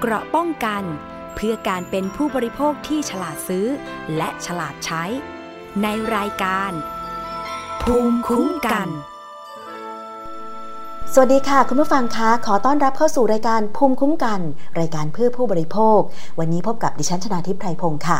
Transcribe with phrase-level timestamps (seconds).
[0.00, 0.82] เกราะป้องกัน
[1.34, 3.66] เพื่อการเป็นผู้บริโภคที่ฉลาดซื้อ
[4.16, 5.04] และฉลาดใช้
[5.82, 5.86] ใน
[6.16, 6.72] รายการ
[7.82, 8.88] ภูมิคุ้มกัน
[11.12, 14.40] สวัสดีค่ะ คุณผู้ฟังคะขอต้อนรับเข้าสู่รายการภูมิคุ้มกัน
[14.80, 15.98] รายการเพื่อผู้บริโภค
[16.38, 18.18] วันนี้พบกับดิฉันชนาทิพไพรพงศ์ค่ะ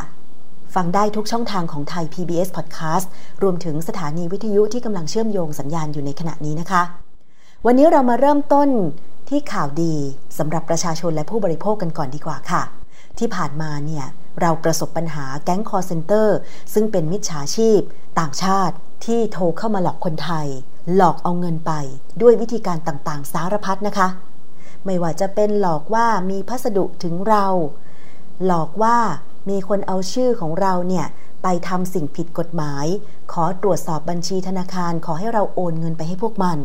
[0.75, 3.07] ฟังได้ทุกช่องทางของไทย PBS Podcast
[3.43, 6.83] รวมถึงสถานีวิทยุที่กำลังเชื่อมโยงสัญญาณอยู่ในขณะนี้นะคะ
[7.67, 8.69] วันนี้เรามาเริ่มต้น
[9.29, 9.95] ที่ข่าวดี
[10.39, 12.63] สำหรับประชาชนและผู้บริโภคกันก่อนดีกว่าค่ะ
[13.19, 14.07] ที่ผ่านมาเนี่ย
[14.41, 16.37] เราประสบปัญหาแก๊งคอลเซ็นเตอร์
[16.75, 17.81] ซึ่งเป็นมิจฉาชีพ
[18.19, 18.75] ต่างชาติ
[19.07, 20.47] ที่โทรเข้ามาหลอกคนไทย
[20.97, 21.73] หลอกเอาเงินไป
[22.23, 24.09] ด้วยวิธีการต่างๆ สารพัดนะคะ
[24.85, 27.47] ไม่ว่าจะเป็นหลอกว่ามีพัสดุถึงเรา
[28.45, 28.97] หลอกว่า
[29.49, 31.07] มีคนเอาชื่อของเราเนี่ย
[31.43, 32.87] ไปทำสิ่งผิดกฎหมาย
[33.33, 36.59] ขอตรวจสอบบัญชีธนาคารขอให้เราโอนเงินไปให้พวกมัน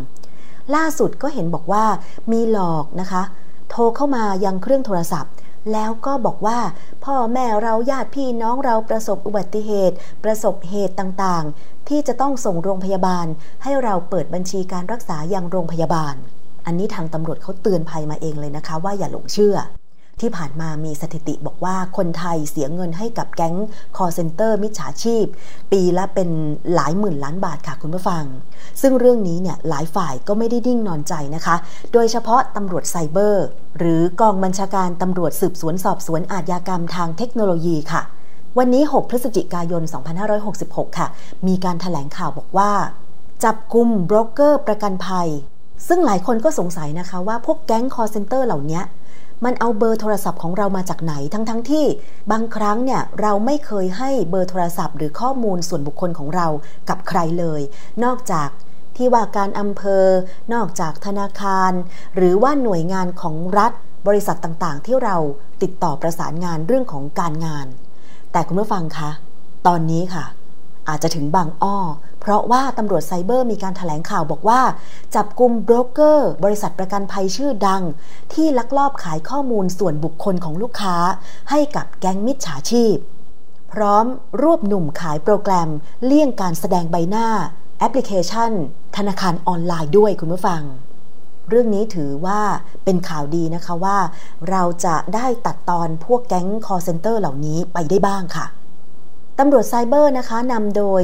[0.75, 1.85] ล่าสุดก็เห็นบอกว่า
[2.31, 3.23] มีหลอกนะคะ
[3.69, 5.31] โทรเข้ามายังเครื่องโทรศัพท์
[5.73, 6.59] แล้วก็บอกว่า
[7.05, 13.25] พ่อแม่เราญาติพี่น้องเราประสบอุบัติเหตุ ประสบเหตุต่างๆ ที่จะต้องส่งโรงพยาบาล
[13.63, 16.15] ให้เราเปิดบัญชีการรักษายังโรงพยาบาล
[16.65, 19.55] อันนี้ทางตำรวจเขาเตือนภัยมาเองเลยนะคะ ว่าอย่าหลงเชื่อ
[20.21, 23.55] ที่ผ่านมามีสถิติบอกว่าคนไทยเสียเงินให้กับแก๊ง
[23.97, 25.25] คอลเซ็นเตอร์มิจฉาชีพ
[25.71, 26.29] ปีละเป็น
[26.73, 28.23] หลายหมื่นล้านบาทค่ะคุณผู้ฟัง
[28.81, 31.55] ซึ่งเรื่องนี้เนี่ยหลายฝ่ายก็ไม่ได้นิ่งนอนใจนะคะ
[31.93, 33.45] โดยเฉพาะตำรวจไซเบอร์
[33.77, 38.01] หรือกองบัญชาการตำรวจสืบสวนสอบสวนอาชญากรรมทางเทคโนโลยีค่ะ
[38.57, 39.83] วันนี้ 6 พฤศจิกายน
[40.41, 41.07] 2566 ค่ะ
[41.47, 42.71] มีการแถลงข่าวบอกว่า
[43.43, 45.29] จับกลุ่มโบรกเกอร์ประกันภัย
[45.87, 48.81] ซึ่งหลายคนก็สงสัยนะคะว่าพวกแก๊งคอลเซ็นเตอร์เหล่านี้
[49.45, 51.85] มันเอาเบอร์โทรศัพท์ของเรามาจากไหนทั้งๆทที่
[52.31, 56.47] บางครั้งเนี่ยเราไม่เคยให้เบอร์โทรศัพท์ หรือข้อมูลส่วนบุคคลของเรา
[56.89, 57.61] กับใครเลย
[58.03, 58.49] นอกจาก
[58.97, 60.05] ที่ว่าการอำเภอ
[60.53, 61.71] นอกจากธนาคาร
[62.15, 63.71] หรือว่าหน่วยงานของรัฐ
[64.07, 65.17] บริษัทต่างๆ ที่เรา
[65.61, 67.67] ติดต่อประสานงานเรื่องของการงาน
[68.31, 69.09] แต่คุณผู้ฟังคะ
[69.67, 70.25] ตอนนี้ค่ะ
[70.87, 71.77] อาจจะถึงบางอ้อ
[72.21, 74.61] เพราะว่าตำรวจไซเบอร์มีการถแถลงข่าวบอกว่า
[75.15, 77.83] จับกลุ่มโบรกเกอร์ บริษัทประกันภัยชื่อดัง
[78.33, 80.95] ที่ลักลอบขายข้อมูลส่วนบุคคลของลูกค้า
[81.49, 82.95] ให้กับแก๊งมิจฉาชีพ
[83.71, 84.05] พร้อม
[84.41, 85.69] รวบหนุ่มขายโปรแกรม
[86.05, 87.27] เลี่ยงการแสดงใบหน้า
[87.79, 88.51] แอปพลิเคชัน
[88.97, 90.63] ธนาคารออนไลน์ด้วยคุณผู้ฟัง
[91.49, 92.41] เรื่องนี้ถือว่า
[92.85, 93.97] เป็นข่าวดีนะคะว่า
[94.49, 98.45] เราจะได้ตัดตอนพวกแก๊งคอลเซ็นเตอร์เหล่านี้ไปได้บ้างค่ะ
[99.43, 101.01] ตำรวจไซเบอร์นะคะนำโดย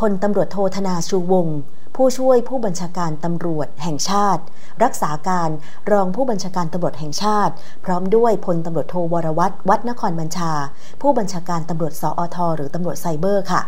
[0.00, 1.58] พลตำรวจโทธนาชูวงศ์
[1.96, 4.42] ผู้ช่วยผู้บัญชาการตำรวจแห่งชาติ
[4.84, 5.50] รักษาการ
[5.90, 7.52] รองผู้บัญชาการตำรวจแห่งชาติ
[7.84, 10.52] พร้อมด้วยพลตำรวจโทวรวัตรวัดนครบัญชา
[11.00, 13.60] ผู้บัญชาการตำรวจสอทหรือตำรวจไซเบอร์ค่ะ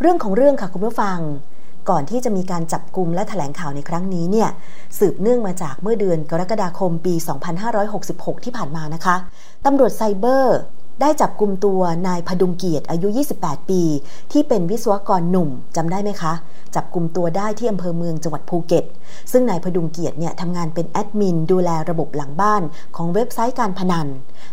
[0.00, 1.18] เรื่องของเรื่องค่ะคุณผู้ฟัง
[1.90, 4.48] ก่อนที่จะมีการจับกลุ่มและถแถลงข่าวในครั้งนี้เนี่ย
[4.98, 7.14] สืบเนื่องมาจากเมื่อเดือนกรกฎาคมปี
[7.80, 9.16] 2566 ที่ผ่านมานะคะ
[9.66, 10.58] ตำรวจไซเบอร์
[11.00, 13.82] ได้จับกลุ่มตัวนายพดุงเกียรติอายุ 28 ปี
[14.32, 16.32] ที่เป็นวิศวกรหนุ่มจำได้ไหมคะ
[16.74, 18.84] จับกลุ่มตัวได้ที่อำเภอเมืองจังหวัดภูเก็ต
[19.32, 22.62] ซึ่งนายพดุงเกียรติเนี่ยทำงานเป็นแอดมินดูแลระบบหลังบ้าน
[22.96, 24.08] ของเว็บไซต์การพนัน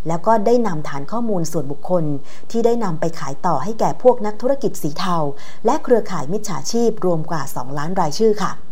[0.08, 2.04] แล้วก็ได้นำฐานข้อมูลส่วนบุคคล
[2.52, 5.18] ที่ได้นำไปขายต่อให้แก่พวกนักธุรกิจสีเทา
[5.66, 8.67] และเครือข่ายมิจฉาชีพรวมกว่า 2 ล้านรายชื่อค่ะ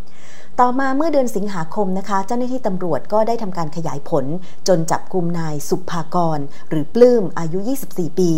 [0.61, 4.25] ต่อมาเมื่อเดือนสิงหาคมนะคะ เจ้าหน้าที่ตำรวจก็ได้ทำการขยายผล
[4.67, 6.39] จนจับกลุ่มนายสุภากร
[6.69, 8.31] หรือปลื้มอายุ 24 ปี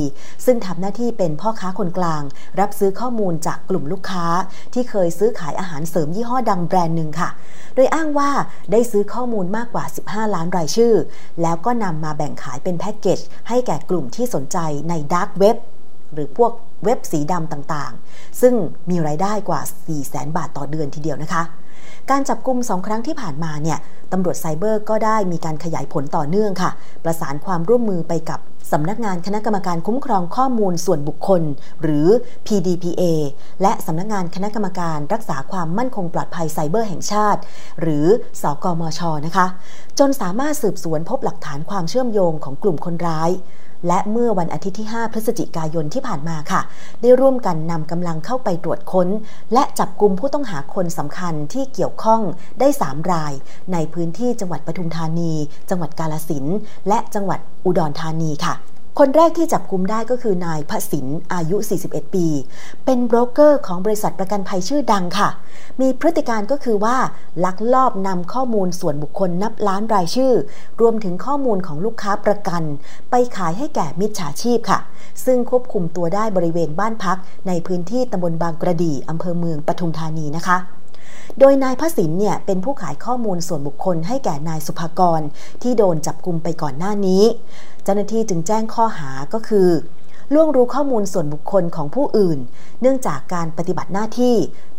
[0.45, 2.23] ซึ่งทำหน้าที่เป็นพ่อค้าคนกลาง
[2.59, 4.25] รับซื้อข้อมูลจากกลุ่มลูกค้า
[4.73, 7.29] ที่เคยซื้อขายอาหารเสริมยี่ห้อดังแบรนด์หนึ่งค่ะ
[7.75, 8.31] โดยอ้างว่า
[8.71, 10.93] ได้ซื้อข้อมูลมากกว่า 15 ล้านรายชื่อ
[11.41, 14.57] แล้วก็นำมาแบ่งขายเป็นแพ็กเกจให้แก่กลุ่มที่สนใจ
[14.89, 15.57] ในดาร์กเว็บ
[16.13, 16.51] หรือพวก
[16.83, 18.53] เว็บสีดำต่างๆ ซึ่ง
[18.89, 21.43] มีรายได้กว่า 4 0 0 0 0 0 บาทต่อเดือนทีเดียวนะคะ
[22.11, 23.77] การจับกลุ่มสองครั้งที่ผ่านมาเนี่ย
[24.11, 26.71] ตำรวจไซเบอร์ก็ได้มีการขยายผลต่อเนื่องค่ะ
[27.03, 28.39] ประสานความร่วมมือไปกับ
[28.71, 31.41] สำนักงานคณะกรรมการคุ้มครองข้อมูลส่วนบุคคล
[31.81, 32.07] หรือ
[32.47, 33.03] PDPA
[33.61, 37.41] และสำนักงานคณะกรรมการรักษาความมั่นคงปลอดภัยไซเบอร์แห่งชาติ
[37.81, 38.05] หรือ
[38.41, 39.47] สอกมชนะคะ
[39.99, 43.29] จนสามารถสืบสวนพบหลักฐานความเชื่อมโยงของกลุ่มคนร้าย
[43.87, 46.61] และเมื่อวันอาทิตย์ที่ 5 พฤศจิกายนที่ผ่านมาค่ะ
[47.01, 49.07] ได้ร่วมกันนำกำลังเข้าไปตรวจค้น
[49.53, 52.21] และจับกลุ่มผู้ต้องหาคนสำคัญที่เกี่ยวข้อง
[52.59, 53.33] ได้ 3 ราย
[53.73, 55.33] ในพื้นที่จังหวัดปทุมธานี
[55.69, 56.45] จังหวัดกาลสิน
[56.87, 58.55] และจังหวัดอุดรธานีค่ะ
[59.01, 62.27] คนแรกที่จับกุมได้ก็คือนายพระสินอายุ 41 ปี
[62.85, 65.29] เป็นโบรกเกอร์ของบริษัทประกันภัยชื่อดังค่ะ
[65.81, 66.97] มีพฤติการก็คือว่า
[67.45, 70.33] ลักลอบนำข้อมูลส่วนบุคคลนับล้านรายชื่อ
[70.81, 72.63] รวมถึงข้อมูลของลูกค้าประกัน
[73.11, 74.79] ไปขายให้แก่มิจฉาชีพค่ะ
[75.25, 77.17] ซึ่งควบคุมตัวได้บริเวณบ้านพัก
[77.47, 80.76] ในพื้นที่ตำบลบางกระดีอำเภอเมืองปทุมธานีนะคะ
[81.39, 85.21] โดยนายพระสินเนี่ยเป็นผู้ขายข้อมูลส่วนบุคคลให้แก่นายสุภากร
[85.61, 87.23] ที่โดนจับกลุมไปก่อนหน้านี้
[87.83, 89.69] เจ้าหน้าที่จึงแจ้งข้อหาก็คือ
[90.33, 92.39] ล่วงรู้ข้อมูลส่วนบุคคลของผู้อื่น
[92.81, 94.35] เนื่องจากการปฏิบัติหน้าที่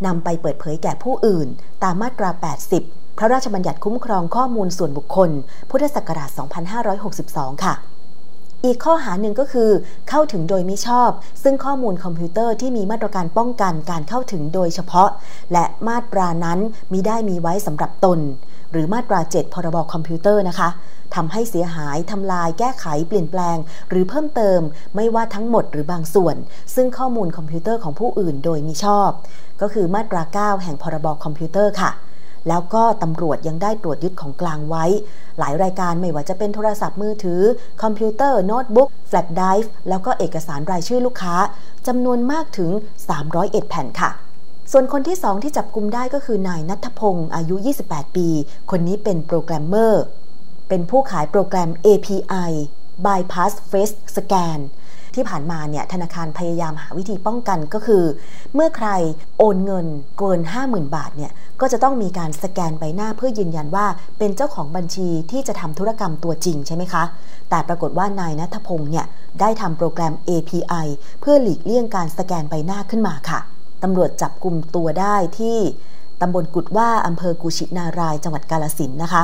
[0.06, 1.48] นำไปเปิดเผยแก่ผู้อื่น
[1.82, 2.30] ตามมาตรา
[2.74, 5.30] 80 พระราชบัญญัติคุ้มครองข้อมูลส่วนบุคคล
[5.70, 6.30] พุทธศักราช
[6.96, 7.74] 2562 ค่ะ
[8.64, 9.70] อีกข้อหาหนึ่งก็คือ
[10.08, 11.10] เข้าถึงโดยมิชอบ
[11.42, 15.08] ซึ่งข้อมูลคอมพิวเตอร์ที่มีมาตรการป้องกันการเข้าถึงโดยเฉพาะ
[15.52, 16.58] และมาตรการนั้น
[16.92, 18.18] มิได้มีไว้สำหรับตน
[18.72, 20.68] หรือมาตรา 7 พรบคอมพิวเตอร์นะคะ
[21.14, 23.56] ทำให้เสียหายทำลายแก้ไขเปลี่ยนแปลง
[23.88, 24.60] หรือเพิ่มเติม
[24.96, 26.36] ไม่ว่าทั้งหมดหรือบางส่วน
[26.74, 29.10] ซึ่งข้อมูลคอมพิวเตอร์ของผู้อื่นโดยมิชอบ
[29.60, 30.22] ก็คือมาตรา
[30.58, 31.90] 9 แห่งพรบคอมพิวเตอร์ค่ะ
[32.48, 34.84] แล้วก็ตำรวจยังได้ตรวจยึดของกลางไว้
[35.38, 37.40] หลายรายการไม่ว่าจะเป็นโทรศัพท์มือถือ
[37.82, 41.36] คอมพิวเตอร์ โน้ตบุ๊กแฟลชไดรฟ์แล้วก็เอกสารรายชื่อลูกค้า
[41.86, 42.70] จำนวนมากถึง
[43.20, 44.10] 301 แผ่นค่ะ
[44.72, 47.56] ส่วนคนที่ 2 ที่จับกุมได้ก็คือนายนัทพงศ์อายุ
[47.86, 48.28] 28 ปี
[48.70, 50.02] คนนี้เป็นโปรแกรมเมอร์
[50.68, 52.50] เป็นผู้ขายโปรแกรม API
[53.04, 54.58] Bypass Face Scan
[55.18, 58.04] ที่ผ่านมาเนี่ยธนาคารพยายามหาวิธีป้องกันก็คือ
[58.54, 58.88] เมื่อใคร
[59.38, 59.86] โอนเงิน
[60.18, 63.86] เกิน 50,000 บาทเนี่ยก็จะต้องมีการสแกนใบหน้าเพื่อยืนยันว่า
[64.18, 67.04] เป็นเจ้าของบัญชีที่จะทำธุรกรรมตัวจริงใช่ไหมคะ
[67.50, 69.06] แต่ปรากฏว่านายนัทพงศ์เนี่ย
[69.40, 70.86] ได้ทำโปรแกรม API
[71.20, 73.40] เพื่อหลีกเลี่ยงการสแกนใบหน้าขึ้นมาค่ะ
[73.82, 75.58] ตำรวจจับกลุ่มตัวได้ที่
[76.20, 79.22] ตำบลกุดหว้าอำเภอกุฉินารายณ์ จังหวัดกาฬสินธุ์นะคะ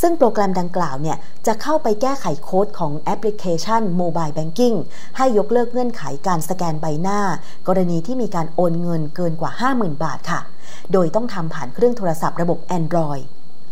[0.00, 1.16] ซึ่งโปรแกรมดังกล่าวเนี่ย
[1.46, 4.74] จะเข้าไปแก้ไขโค้ดของแอปพลิเคชันโมบายแบงกิ้ง
[5.16, 7.20] ให้ยกเลิกเงื่อนไขการสแกนใบหน้า
[7.68, 10.40] กรณีที่มีการโอนเงินเกินกว่า 50,000 บาทค่ะ
[10.92, 13.24] โดยต้องทำผ่านเครื่องโทรศัพท์ระบบ Android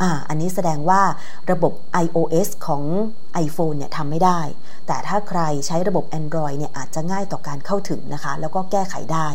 [0.02, 1.02] อ่าอันนี้แสดงว่า
[1.50, 1.72] ระบบ
[2.04, 2.82] iOS ของ
[3.44, 4.40] iPhone เนี่ยทำไม่ได้
[4.86, 9.28] แต่ถ้าใครใช้ระบบ Android เนี่ยอาจจะง่ายต่อการเข้าถึงนะคะ แล้วก็แก้ไขได้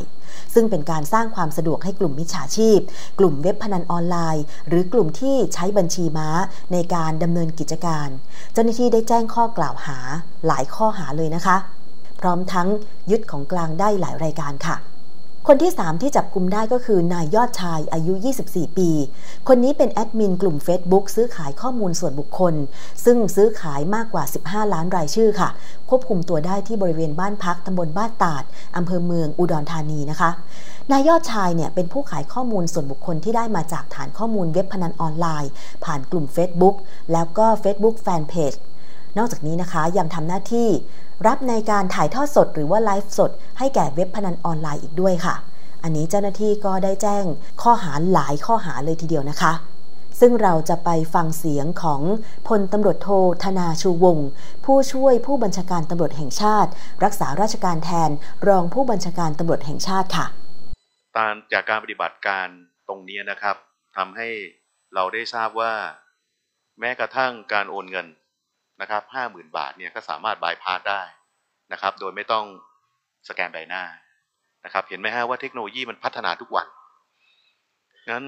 [0.54, 2.80] ซึ่งเป็นการสร้างความสะดวกให้กลุ่มมิจฉาชีพ
[3.20, 6.30] กลุ่มเว็บพนันออนไลน์ หรือกลุ่มที่ใช้บัญชีม้า
[6.74, 8.08] ในการดำเนินกิจการ
[8.54, 9.98] เจ้าหน้าที่ได้แจ้งข้อกล่าวหา
[10.48, 11.58] หลายข้อหาเลยนะคะ
[12.22, 12.68] พร้อมทั้ง
[13.12, 14.76] ยึดของกลางได้หลายรายการค่ะ
[15.48, 18.14] คนที่ 3 ที่จับกลุ่มได้ก็คือนายยอดชายอายุ
[18.46, 18.90] 24 ปี
[19.48, 22.54] คนนี้เป็นแอดมินกลุ่ม Facebook ซื้อขายข้อมูลส่วนบุคคล
[23.06, 25.50] ซึ่งซื้อขายมากกว่า 15 ล้านรายชื่อค่ะ
[25.90, 28.44] ควบคุมตัวได้ที่บริเวณบ้านพักตำบลบ้านตาด
[28.78, 30.30] อำเภอเมืองอุดรธานีนะคะ
[30.92, 35.52] นายยอดชายเนี่ยเป็นผู้ขายข้อมูลส่วนบุคคลที่ได้มาจากฐานข้อมูลเว็บพนันออนไลน์
[35.84, 36.76] ผ่านกลุ่ม Facebook
[37.14, 38.58] แล้วก็ Facebook Fanpage
[39.18, 40.70] นอกจากนี้นะคะยังทำหน้าที่
[41.28, 45.36] รับในการถ่ายทอดสดหรือว่าไลฟ์สด ให้แก่เว็บพนันออนไลน์อีกด้วยค่ะ
[45.84, 47.24] อันนี้เจ้าหน้าที่ก็ได้แจ้ง
[47.62, 49.54] ข้อหาหลายข้อหาเลยทีเดียวนะคะ
[50.20, 52.02] ซึ่งเราจะไปฟังเสียงของ
[52.48, 53.10] พลตำรวจโท
[53.44, 54.28] ธนาชูวงศ์
[54.66, 56.72] ผู้ช่วยผู้บัญชาการตำรวจแห่งชาติ
[57.04, 58.10] รักษาราชการแทน
[58.48, 60.26] รองผู้บัญชาการตำรวจแห่งชาติค่ะ
[61.18, 62.48] ตามจากการปฏิบัติการ
[62.88, 63.56] ตรงนี้นะครับ
[63.98, 64.30] ทำให้
[64.94, 65.74] เราได้ทราบว่า
[66.80, 68.08] แม้กระทั่งการโอนเงิน
[68.82, 71.02] นะครับห้าหมื่นบาทเนี่ยก็สามารถบายพาสได้
[71.74, 72.46] นะครับ โดยไม่ต้อง
[73.30, 73.84] สแกนใบหน้า
[74.66, 76.68] นะครับเห็นไหมฮะว่าเทคโนโลยีมันพัฒนาทุกวัน
[78.12, 78.26] งั้น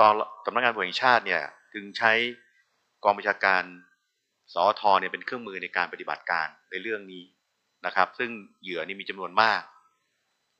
[0.00, 0.12] ตอน
[0.44, 1.42] สำนักงานบริหารชาติเนี่ย
[1.74, 2.12] จึงใช้
[3.04, 3.62] กองบัญชาการ
[4.54, 7.24] สอทอเนี่ยเป็นเครื่องมือในการปฏิบัติการในเรื่องนี้
[7.86, 8.30] นะครับ ซึ่ง
[8.62, 9.62] เหยื่อนี่มีจำนวนมาก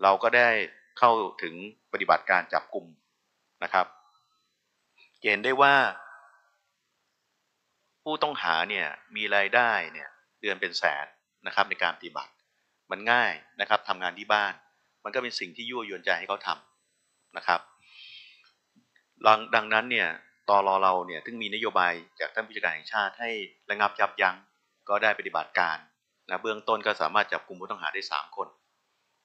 [0.03, 0.49] เราก็ได้
[0.99, 1.11] เข้า
[1.43, 1.55] ถึง
[1.93, 2.87] ปฏิบัติการจับกลุ่ม
[3.65, 3.87] นะครับ
[5.23, 5.75] เห็นได้ว่า
[8.03, 8.87] ผู้ต้องหาเนี่ย
[9.17, 10.09] มีรายได้เนี่ย
[10.41, 11.07] เดือนเป็นแสน
[11.47, 12.33] นะครับในการปฏิบัติ
[12.91, 14.53] มันง่ายนะครับทำงานที่บ้าน
[15.05, 17.61] มันก็เป็นสิ่งที่ยั่วยวนใจให้เขาทำนะครับ
[19.55, 20.09] ดังนั้นเนี่ย
[20.49, 23.31] ตอรอเราเนี่ยถึงมีนโยบายจากท่านผู้จัดการแห่งชาติให้
[23.71, 24.37] ระงับยับยั้ง
[24.89, 25.79] ก็ได้ปฏิบัติการ
[26.29, 28.49] นะเบื้องต้นก็สามารถจับกลุ่มผู้ต้องหาได้ 3 คน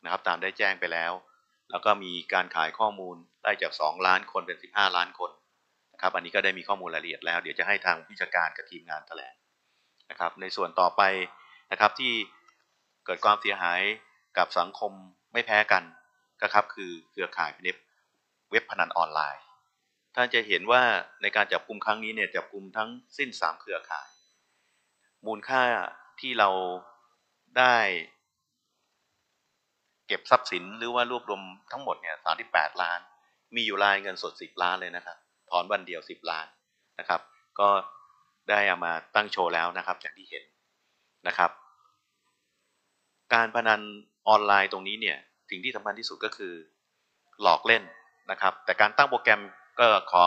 [0.03, 1.11] นะครับตามได้แจ้งไปแล้ว
[1.71, 5.31] แล้วก็มีการขายข้อมูลได้จาก 2 ล้านคนเป็น 15 ล้านคน
[6.01, 9.35] ครับอันนี้ก็ได้มีข้อมูลรายละเอียดแล้ว เดี๋ยวจะให้ทางพิจการกับทีมงานแถลง
[10.09, 11.01] นะครับ ในส่วนต่อไป
[11.71, 12.13] นะครับที่
[13.05, 13.81] เกิดความเสียหาย
[14.37, 14.91] กับสังคม
[15.33, 15.83] ไม่แพ้กัน
[16.43, 17.51] นะครับคือเครือข่าย
[18.51, 19.43] เว็บพนันออนไลน์
[20.15, 20.83] ท่านจะเห็นว่า
[21.21, 24.09] ในการจับกลุ่มครั้งนี้เนี่ยจับกลุ่มทั้งสิ้นสามเครือข่าย
[25.25, 25.63] มูลค่า
[26.19, 26.49] ที่เรา
[27.57, 27.75] ได้
[30.07, 32.99] เก็บทรัพย์สินหรือว่ารวบรวมทั้งหมดเนี่ยสามที่แปดล้าน
[33.55, 35.17] มีอยู่รายเงินสดสิบล้านเลยนะครับ
[35.49, 36.47] ถอนวันเดียวสิบล้าน
[36.99, 37.21] นะครับ
[37.59, 37.69] ก็
[38.49, 40.43] ได้เอามาตั้งโชว์แล้วนะครับอย่างที่เห็น
[41.27, 41.51] นะครับ
[43.33, 43.81] การพนัน
[44.27, 45.17] ออนไลน์ตรงนี้เนี่ย
[45.49, 46.53] สิ่งที่สำคัญที่สุดก็คือ
[47.41, 47.83] หลอกเล่น
[48.31, 49.41] นะครับ แต่การตั้งโปรแกรม
[49.79, 50.25] ก็ขอ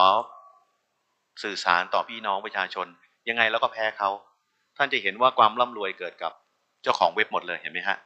[1.43, 2.87] สื่อสารต่อพี่น้องประชาชน
[3.29, 4.09] ยังไงแล้วก็แพ้เขา
[4.77, 6.33] ท่านจะเห็นว่าความร่ำรวยเกิดกับ
[6.83, 7.97] เจ้าของเว็บหมดเลยเห็นไหมฮะ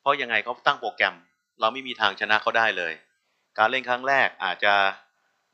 [0.00, 1.14] เพราะยังไงเขาตั้งโปรแกรม
[1.60, 2.92] เราไม่มีทางชนะเขาได้เลย
[3.58, 4.74] การเล่นครั้งแรกอาจจะ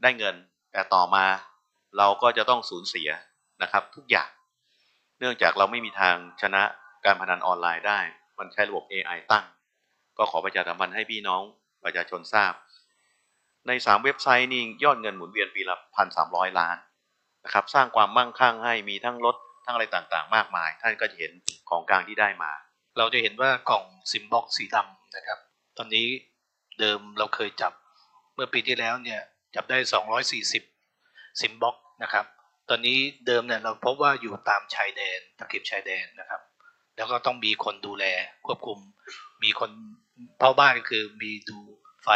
[0.02, 0.36] ได้เงิน
[0.72, 1.26] แต่ต่อมา
[1.98, 3.08] เราก็จะต้องสูญเสีย
[3.62, 4.30] นะครับทุกอย่าง
[5.18, 6.62] เนื่องจากเราไม่มีทางชนะ
[7.04, 8.00] การพนันออนไลน์ได้
[8.38, 9.44] มันใช้ระบบ AI ตั้ง
[10.18, 11.42] ก็ขอประชาสัมพันธ์ให้พี่น้อง
[11.84, 12.52] ประชาชนทราบ
[13.66, 16.76] ใน 3 เว็บไซต์นี้ยอดเงินหมุนเวียนปีละพันสามร้อยล้าน
[17.44, 21.32] นะครับสร้างความมั่งคั่งให้มีทั้งรถทั้งอะไรต่างๆ มากมาย ท่านก็จะเห็น
[21.70, 22.52] ของกลางที่ได้มา
[22.98, 25.38] เราจะเห็นว่ากล่อง SIM box สีดำนะครับ
[25.76, 26.06] ตอนนี้
[26.78, 27.72] เดิมเราเคยจับ
[28.34, 29.20] เมื่อปีที่แล้วเนี่ย
[29.54, 29.78] จับได้
[30.38, 32.26] 240 SIM boxนะครับ
[32.68, 36.40] ตอนนี้เดิมเนี่ยเราพบว่าอยู่ตามชายแดนตะเข็บชายแดนนะครับ
[36.96, 38.04] แล้วก็ต้องมีคนดูแล
[38.46, 38.78] ควบคุม
[39.42, 39.70] มีคน
[40.38, 41.58] เฝ้าบ้านก็คือมีดู
[42.02, 42.08] ไฟ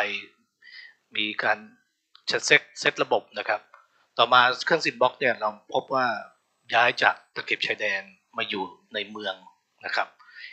[1.16, 1.58] มีการ
[2.26, 3.60] เซตเซตระบบนะครับ
[4.18, 6.06] ต่อมาเครื่องซิมบ็อกเนี่ยเราพบว่า
[6.74, 8.02] ย้ายจากตะเข็บชายแดน
[8.36, 9.34] มาอยู่ในเมือง
[9.84, 10.08] นะครับ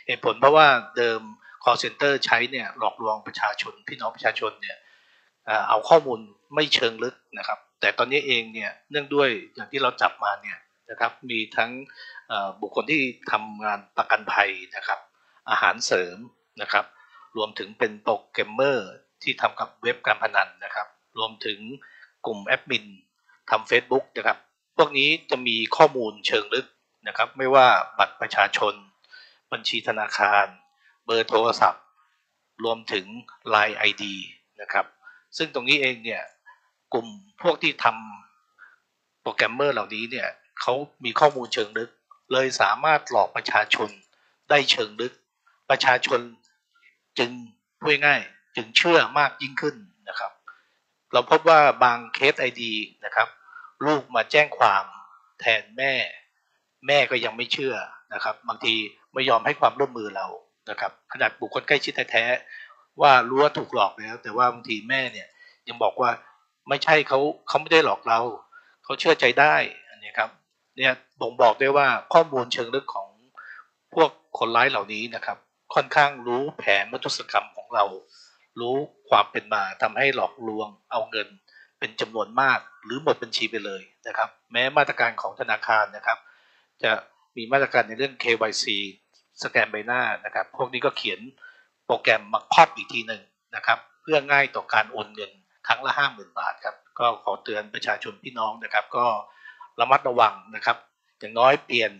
[0.06, 1.20] เหตุผลเพราะว่าเดิม
[1.64, 4.76] call center ใช้เนี่ยหลอกลวงประชาชนพี่น้องประชาชนเนี่ย
[5.68, 6.20] เอาข้อมูล
[6.54, 10.58] ไม่เชิงลึกนะครับ แต่ตอนนี้เองเนี่ยเนื่องด้วยอย่างที่เราจับมาเนี่ย
[10.90, 11.70] นะครับมีทั้ง
[12.60, 13.02] บุคคลที่
[13.32, 15.00] ทำงานประกันภัยนะครับ
[15.50, 16.16] อาหารเสริม
[16.62, 16.84] นะครับ
[17.36, 18.90] รวมถึงเป็นโปรแกรมเมอร์
[19.22, 20.88] ที่ทำกับเว็บการพนันนะครับ
[21.18, 21.58] รวมถึง
[22.26, 22.86] กลุ่มแอดมิน
[23.50, 24.38] ทำ Facebook นะครับ
[24.76, 26.66] พวกนี้จะมีข้อมูลเชิงลึก
[27.08, 27.66] นะครับ ไม่ว่า
[27.98, 28.74] บัตรประชาชน
[29.52, 30.46] บัญชีธนาคาร
[31.04, 31.84] เบอร์โทรศัพท์
[32.64, 33.06] รวมถึง
[33.54, 34.04] Line ID
[34.60, 34.86] นะครับ
[35.36, 36.22] ซึ่งตรงนี้เองเนี่ย
[36.92, 37.06] กลุ่ม
[37.42, 40.28] พวกที่ทำโปรแกรมเมอร์เหล่านี้เนี่ย
[40.60, 41.90] เขามีข้อมูลเชิงลึก
[42.32, 43.90] เลยสามารถหลอกประชาชน
[44.50, 45.12] ได้เชิงลึก
[45.70, 46.20] ประชาชน
[47.18, 47.30] จึง
[47.80, 48.20] พูดง่าย
[48.56, 49.76] จึงเชื่อมากยิ่งขึ้น
[50.08, 50.32] นะครับ
[51.12, 52.72] เราพบว่าบางเคสไอดี
[53.04, 53.28] นะครับ
[53.86, 54.84] ลูกมาแจ้งความ
[55.40, 55.94] แทนแม่
[56.86, 57.74] แม่ก็ยังไม่เชื่อ
[58.14, 58.74] นะครับ บางที
[59.14, 60.26] ไม่ยอมให้ความร่วมมือเรา
[60.70, 65.28] นะครับขนาดบุคคลใกล้ชิดแท้ๆว่ารู้ว่าถูกหลอกแล้ว แต่ว่าบางทีแม่เนี่ย
[65.68, 66.10] ยังบอกว่า
[66.70, 68.20] ไม่ใช่เขาเขาไม่ได้หลอกเรา
[68.84, 69.54] เขาเชื่อใจได้
[69.90, 70.30] อันนี้ครับ
[70.76, 73.08] เนี่ยบ่งบอกได้ว่าข้อมูลเชิงลึกของ
[73.94, 75.38] พวกคนร้ายเหล่านี้นะครับ
[75.74, 77.84] ค่อนข้างรู้แผนมัตถุศกรรมของเรา
[78.60, 78.76] รู้
[79.10, 81.28] ความเป็นมาทำให้หลอกลวงเอาเงิน
[81.78, 86.18] เป็นจำนวนมากหรือหมดบัญชีไปเลยนะครับ แม้มาตรการของธนาคารนะครับ
[86.82, 86.90] จะ
[87.36, 88.64] มีมาตรการในเรื่อง KYC
[89.42, 91.20] สแกนใบหน้านะครับ พวกนี้ก็เขียน
[91.86, 93.22] โปรแกรมมาครอบอีกทีหนึ่ง
[93.56, 95.32] นะครับ เพื่อง่ายต่อการโอนเงิน
[95.72, 99.06] ครั้งละห้าหมื่นบาทครับก็ขอเตือนประชาชนพี่น้องนะครับ ก็
[99.80, 100.76] ระมัดระวังนะครับ
[101.18, 101.92] อย่างน้อยเปลี่ยน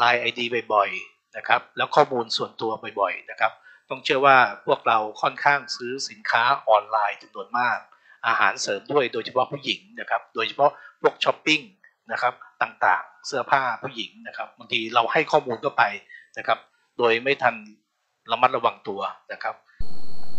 [0.00, 0.40] Line ID
[0.74, 2.70] บ่อยๆนะครับ แล้วข้อมูลส่วนตัว
[3.00, 3.52] บ่อยๆนะครับ
[3.90, 7.78] ต้องเชื่อว่าพวกเราค่อนข้างซื้อสินค้าออนไลน์จำนวนมาก
[8.26, 10.70] อาหารเสริมด้วยโดยเฉพาะผู้หญิงนะครับ โดยเฉพาะ
[11.02, 11.60] พวกช้อปปิ้ง
[12.12, 15.82] นะครับต่างๆ เสื้อผ้าผู้หญิงนะครับบางทีเราให้ข้อมูลก็ไป
[16.38, 16.58] นะครับ
[16.98, 17.54] โดยไม่ทัน
[18.30, 19.00] ระมัดระวังตัว
[19.32, 19.54] นะครับ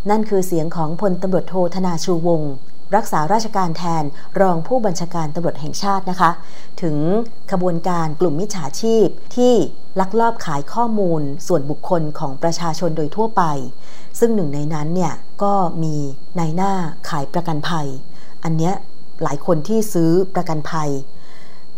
[0.10, 2.54] นั่นคือเสียงของพลตำรวจโทธนาชูวงศ์
[2.96, 4.04] รักษาราชการแทน
[4.42, 6.32] รองผู้บัญชาการตำรวจแห่งชาตินะคะ
[6.82, 6.98] ถึง
[7.52, 9.54] ขบวนการกลุ่มมิจฉาชีพที่
[10.00, 13.44] ลักลอบขายข้อมูลส่วนบุคคลของประชาชนโดยทั่วไป
[14.20, 15.96] ซึ่งหนึ่งในนั้นเนี่ยก็มี
[16.40, 16.74] นายหน้า
[17.10, 17.88] ขายประกันภัย
[18.44, 18.74] อันเนี้ย
[19.24, 20.90] หลายคนที่ซื้อประกันภัย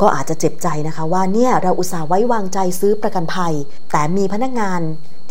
[0.01, 3.53] ก็อาจจะเจ็บใจนะคะว่าเนี่ยเราอุตส่าห์ไว้วางใจซื้อประกันภัย
[3.91, 4.81] แต่มีพนักงาน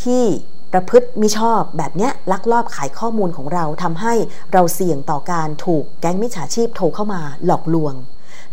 [0.04, 0.24] ที่
[0.72, 4.14] ประพฤติมิชอบแบบนี้ลักลอบขายข้อมูลของเราทำให้
[4.52, 7.94] เราเสี่ยงต่อการถูกแก๊งมิจฉาชีพโทรเข้ามาหลอกลวง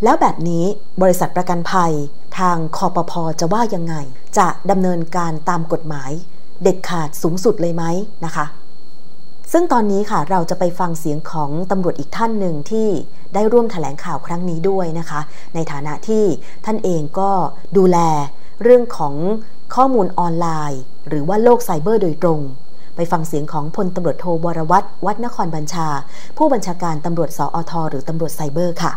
[0.03, 0.65] แล้วแบบนี้
[1.01, 1.93] บริษัทประกันภัย
[2.39, 3.95] ทางคอปพอจะว่ายังไง
[4.37, 6.11] จะดำเนินการตามกฎหมาย
[6.63, 7.83] เด็ดขาดสูงสุดเลยไหม
[8.25, 8.45] นะคะ
[9.51, 12.89] ซึ่งตอนนี้ค่ะเราจะไปฟังเสียงของตำรวจอีกท่านหนึ่งที่
[13.33, 15.21] ได้ร่วมถแถลงข่าวครั้งนี้ด้วยนะคะ
[15.55, 16.23] ในฐานะที่
[16.65, 17.31] ท่านเองก็
[17.77, 17.97] ดูแล
[18.63, 19.15] เรื่องของ
[19.75, 22.39] ข้อมูลออนไลน์ หรือว่าโลกไซเบอร์โดยตรง
[22.95, 25.87] ไปฟังเสียงของพลตำรวจโทวรวัตรวัดนครบัญชา
[26.37, 28.91] ผู้บัญชาการตำรวจสอทหรือตำรวจไซเบอร์ค่ะ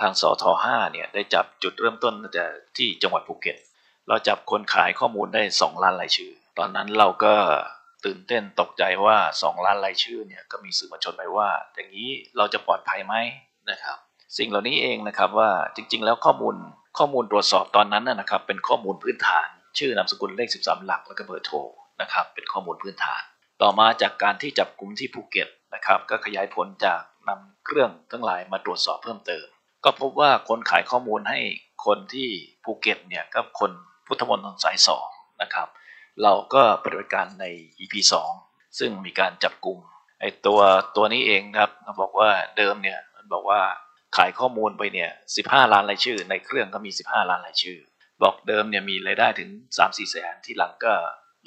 [0.00, 2.46] ทางสอท5เนี่ยได้จับจุดเริ่มต้นแต่
[2.76, 3.56] ที่จังหวัดภูเก็ต
[4.08, 7.34] เราจับคนขายข้อมูลได้ 2 ล้านรายชื่อ ตอนนั้นเราก็
[8.04, 13.14] ตื่นเต้นตกใจว่า 2 ล้านรายชื่อเนี่ยก็มีสื่อมวลชนไปว่า อย่างนี้เราจะปลอดภัยไหม
[13.70, 13.96] นะครับ
[14.38, 16.54] สิ่งเหล่านี้เองนะครับว่าจริงๆ แล้วข้อมูล
[16.98, 21.58] ข้อมูลตรวจสอบตอนนั้นนะครับเป็นข้อมูลพื้นฐาน ชื่อนามสกุลเลข 13 หลักแล้วก็เบอร์โทร
[22.02, 23.22] นะครับเป็นข้อมูลพื้นฐาน
[23.62, 29.46] ต่อมาจากการที่จับกลุ่มที่ภูเก็ตนะครับก็ขยายผลจากนำเครื่องทั้งหลายมาตรวจสอบเพิ่มเติม
[29.84, 31.40] ก็พบว่าคนขายข้อมูลให้
[31.86, 32.28] คนที่
[32.64, 33.72] ภูเก็ตเนี่ยก็คน
[34.06, 35.08] พุทธมณฑลสายสอง
[35.42, 35.68] นะครับ
[36.22, 37.46] เราก็ปฏิบัติการใน
[37.78, 37.94] EP
[38.36, 39.78] 2 ซึ่งมีการจับกลุ่ม
[40.20, 40.60] ไอ้ตัว
[40.96, 41.70] ตัวนี้เองครับ
[42.00, 43.60] บอกว่าเดิมเนี่ยมันบอกว่า
[44.16, 45.10] ขายข้อมูลไปเนี่ย
[45.42, 47.78] 15 ล้านรายชื่อ ในเครื่องก็มี 15 ล้านรายชื่อ
[48.22, 50.92] บอกเดิมเนี่ยมีรายได้ถึง 3 4แสนที่หลังก็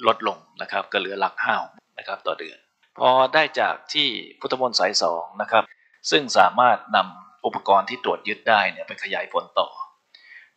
[0.06, 1.56] ลดลงนะครับก็เหลือหลักห้า
[1.98, 2.58] นะครับต่อเดือน
[2.98, 4.08] พอได้จากที่
[4.40, 5.64] พุทธมนต์สายสองนะครับ
[6.10, 6.98] ซึ่งสามารถน
[7.46, 9.68] อุปกรณ์ที่ตรวจยึดได้เนี่ยไปขยายผลต่อ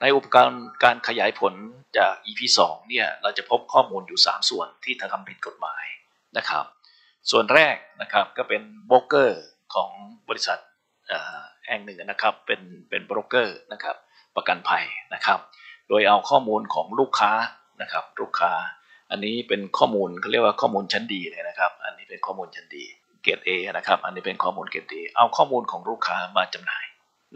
[0.02, 1.54] ในอุปกรณ์การขยายผล
[1.98, 5.86] จาก EP 2เนี่ยเราจะพบข้อมูลอยู่ 3 ส่วนที่ทำผิดกฎหมาย
[6.38, 6.66] นะครับ
[7.32, 9.44] ส่วนแรกนะครับก็เป็นโบรกเกอร์
[9.74, 9.90] ของ
[10.30, 10.60] บริษัท
[11.68, 13.96] แห่งหนึ่งนะครับเป็นเป็นโบรกเกอร์นะครับ
[14.36, 15.40] ประกันภัยนะครับ
[15.90, 17.32] โดยเอาข้อมูลของลูกค้า
[17.82, 18.54] นะครับ ลูกค้า
[19.12, 22.86] อันนี้เป็นข้อมูลเขาเรียกว่าข้อมูลชั้นดีเลยนะครับ อันนี้เป็นข้อมูลชั้นดี
[23.24, 26.86] เกรด A นะครับ อันนี้เป็นข้อมูลเกรด A เอาข้อมูลของลูกค้ามาจำหน่าย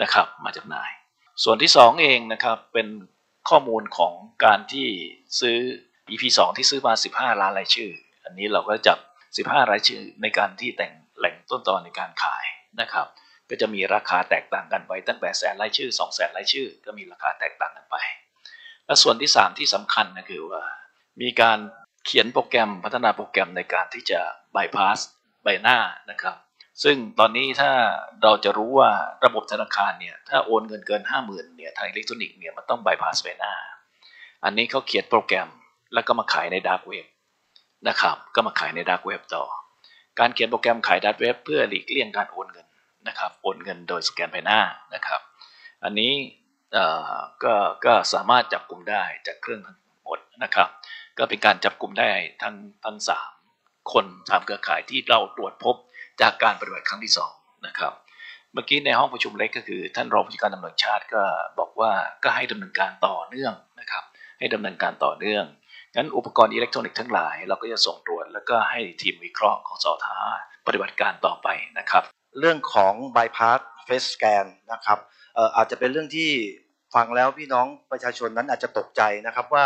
[0.01, 0.89] นะครับ มาจำหน่าย
[1.43, 2.87] ส่วนที่ 2 เองนะครับเป็น
[3.49, 4.13] ข้อมูลของ
[4.45, 4.87] การที่
[5.39, 5.57] ซื้อ
[6.09, 7.91] EP 2 ที่ซื้อมา 15 ล้านรายชื่อ
[8.25, 8.97] อันนี้เราก็จับ
[9.47, 12.45] 15 รายชื่อในการที่แต่งแหล่งต้นตอนในการขาย
[12.81, 13.07] นะครับ
[13.49, 17.95] ก็จะมีราคาแตกต่างกันไปตั้งแต่แสนรายชื่อ 2 แสนรายชื่อ ก็มีราคาแตกต่างกันไป
[18.89, 20.63] และส่วนที่ 3 ที่สำคัญนะคือว่า
[21.21, 21.59] มีการ
[22.05, 24.19] เขียนโปรแกรมพัฒนาโปรแกรมในการที่จะ
[24.55, 24.99] บายพาส
[25.43, 25.77] ใบหน้า
[26.11, 26.35] นะครับ
[26.83, 27.71] ซึ่งตอนนี้ถ้า
[28.23, 28.91] เราจะรู้ว่า
[29.25, 33.53] ระบบธนาคารเนี่ยถ้าโอนเงินเกิน 5 0,000เนี่ยทางอิเล็กทรอนิกส์เนี่ยมันต้องบายพาสใบหน้า
[34.43, 35.49] อันนี้เขาเขียนโปรแกรม
[35.93, 37.05] แล้วก็มาขายในดาร์กเว็บ
[37.87, 39.43] นะครับก็มาขายในดาร์กเว็บต่อ
[40.19, 42.67] การเขียนโปรแกรมขายดาร์กเว็บเพื่อหลีกเลี่ยงการโอนเงิน
[43.07, 44.59] นะครับโอนเงินโดยสแกนใบหน้า
[44.93, 45.21] นะครับ
[45.83, 46.11] อันนี้
[47.43, 50.69] ก็ก็สามารถจับกลุ่มได้จากเครื่องทั้งหมดนะครับ
[51.17, 52.09] ก็เป็นการจับกลุ่มได้
[52.41, 53.31] ทั้งทั้งสาม
[53.93, 55.75] คนตามเครือข่ายที่เราตรวจพบ
[56.21, 57.31] จากการปฏิบัติครั้งที่สอง
[57.67, 57.93] นะครับ
[58.53, 61.23] เมื่อกี้ในห้องประชุมเล็กก็คือท่านรองผู้บัญชาการตำรวจชาติก็
[61.59, 61.91] บอกว่า
[62.23, 64.03] ก็ให้ดำเนินการต่อเนื่องนะครับ
[64.39, 65.45] ให้ดำเนินการต่อเนื่อง
[65.95, 70.17] งั้นอุปกรณ์อิเล็กทรอนิกส์ทั้งหลาย เราก็จะส่งตรวจแล้วก็ให้ทีมวิเคราะห์ของสอท.
[70.67, 71.47] ปฏิบัติการต่อไป
[71.79, 72.03] นะครับ
[72.39, 74.99] เรื่องของ bypass face scan นะครับ
[75.55, 76.29] อาจจะเป็นเรื่องที่
[76.95, 79.65] ฟังแล้วพี่น้องประชาชนนั้นอาจจะตกใจนะครับว่า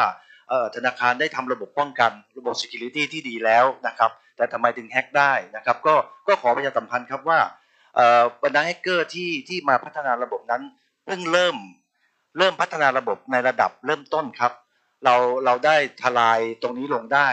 [0.76, 5.96] ธนาคารได้ทำระบบป้องกันระบบ Security ที่ดีแล้วนะครับ แต่ทำไมถึงแฮ็กได้นะครับ ก็
[6.28, 7.40] ก็ขอประชาสัมพันธ์ครับว่า
[8.44, 10.62] บรรดาแฮกเกอร์ที่ที่มาพัฒนาระบบนั้น
[11.06, 11.56] เพิ่งเริ่ม
[12.38, 14.54] เริ่มพัฒนาระบบในระดับเริ่มต้นครับ
[15.04, 15.16] เรา
[15.46, 17.30] เราได้ทลายตรงนี้ลงได้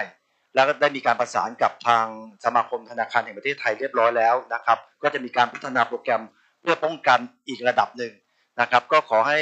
[0.55, 2.07] แล้วก็ได้มีการประสานกับทาง
[2.45, 6.23] สมาคมธนาคารแห่งประเทศไทยเรียบร้อยแล้วนะครับ ก็จะมีการพัฒนาโปรแกรม
[6.61, 7.19] เพื่อป้องกัน
[7.49, 8.13] อีกระดับหนึ่ง
[8.61, 9.41] นะครับ ก็ขอให้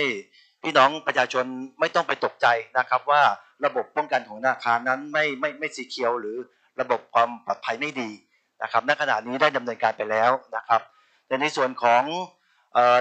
[0.62, 1.44] พี่น้องประชาชน
[1.81, 2.46] ไม่ต้องไปตกใจ
[2.78, 3.22] นะครับ ว่า
[3.64, 6.37] ระบบป้องกันของธนาคารนั้นไม่ไม่ไม่สีเขียว หรือ
[6.81, 8.11] ระบบความปลอดภัยไม่ดี
[8.62, 10.81] นะครับณขณะนี้ได้ดำเนินการไปแล้วนะครับ
[11.26, 12.02] แต่ในส่วนของ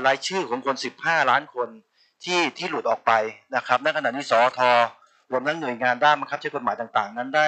[0.07, 1.69] รายชื่อของคน 15 ล้านคน
[2.23, 3.11] ที่ที่หลุดออกไป
[3.55, 4.71] นะครับณขณะนี้สอทอ
[5.31, 7.47] รวมทั้งหน่วยงานด้านบังคับใช้กฎหมายต่างๆ นั้นได้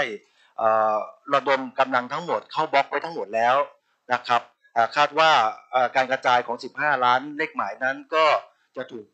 [1.33, 3.55] ระดมกำลังทั้งหมดเข้าบล็อกไว้ทั้งหมดแล้ว
[4.13, 4.41] นะครับ
[4.95, 5.31] คาดว่า
[5.95, 8.25] การกระจายของ 15 ล้านเลขหมายนั้นก็
[8.75, 9.05] จะถูก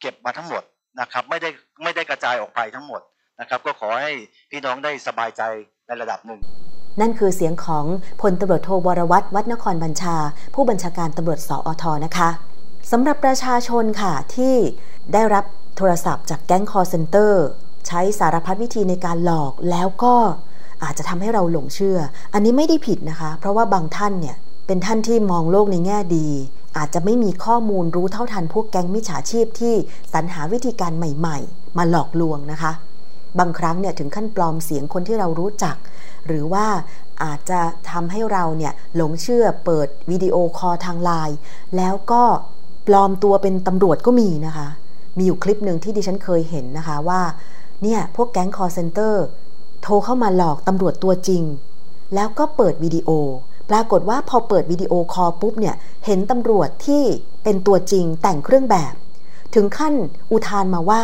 [0.00, 0.62] เก็บมาทั้งหมด
[1.00, 1.50] นะครับไม่ได้
[1.82, 3.00] ไม่ได้กระจายออกไปทั้งหมด
[3.40, 4.12] นะครับ ก็ขอให้
[4.50, 5.42] พี่น้องได้สบายใจ
[5.86, 6.40] ในระดับหนึ่ง
[7.00, 7.84] นั่นคือเสียงของ
[8.20, 10.16] พลตำรวจโทวรวัตรวัดนครบัญชา
[10.54, 12.28] ผู้บัญชาการตำรวจสอทนะคะ
[12.92, 14.54] สำหรับประชาชนค่ะที่
[15.12, 15.44] ได้รับ
[15.76, 17.44] โทรศัพท์จากแก๊ง call center
[17.86, 20.14] ใช้สารพัดวิธีในการหลอกแล้วก็
[20.82, 21.98] อาจจะทำให้เราหลงเชื่อ
[22.32, 26.28] อันนี้ไม่ได้ผิดนะคะ เพราะว่าบางท่านเนี่ย เป็นท่านที่มองโลกในแง่ดี
[26.76, 29.74] อาจจะไม่มีข้อมูลรู้เท่าทันพวกแก๊งมิจฉาชีพที่
[30.12, 32.72] สรรหาวิธีการใหม่ๆ มาหลอกลวงนะคะ
[33.38, 35.76] บางครั้งเนี่ยถึงขั้นปลอมเสียงคนที่เรารู้จัก
[36.26, 36.66] หรือว่า
[37.22, 41.36] อาจจะทำให้เราเนี่ยหลงเชื่อเปิดวิดีโอคอลทางไลน์
[41.76, 42.22] แล้วก็
[42.86, 44.68] ปลอมตัวเป็นตำรวจก็มีนะคะ
[45.16, 47.22] มีอยู่คลิปหนึ่งที่ดิฉันเคยเห็นนะคะว่า
[47.82, 49.24] เนี่ยพวกแก๊ง call center
[49.82, 51.42] โทรเข้ามาหลอกตำรวจตัวจริง
[52.14, 53.10] แล้วก็เปิดวิดีโอ
[53.70, 55.76] ปรากฏว่าพอเปิดวิดีโอคอลปุ๊บเนี่ย
[56.06, 57.02] เห็นตำรวจที่
[57.44, 58.94] เป็นตัวจริงแต่งเครื่องแบบ
[59.54, 59.94] ถึงขั้น
[60.32, 61.02] อุทานมาว่า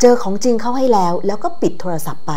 [0.00, 2.32] เจอของจริงเข้าให้แล้ว แล้วก็ปิดโทรศัพท์ไป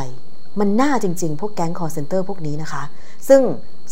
[0.60, 2.84] มันน่าจริง ๆ พวกแก๊ง call center พวกนี้นะคะ
[3.28, 3.42] ซึ่ง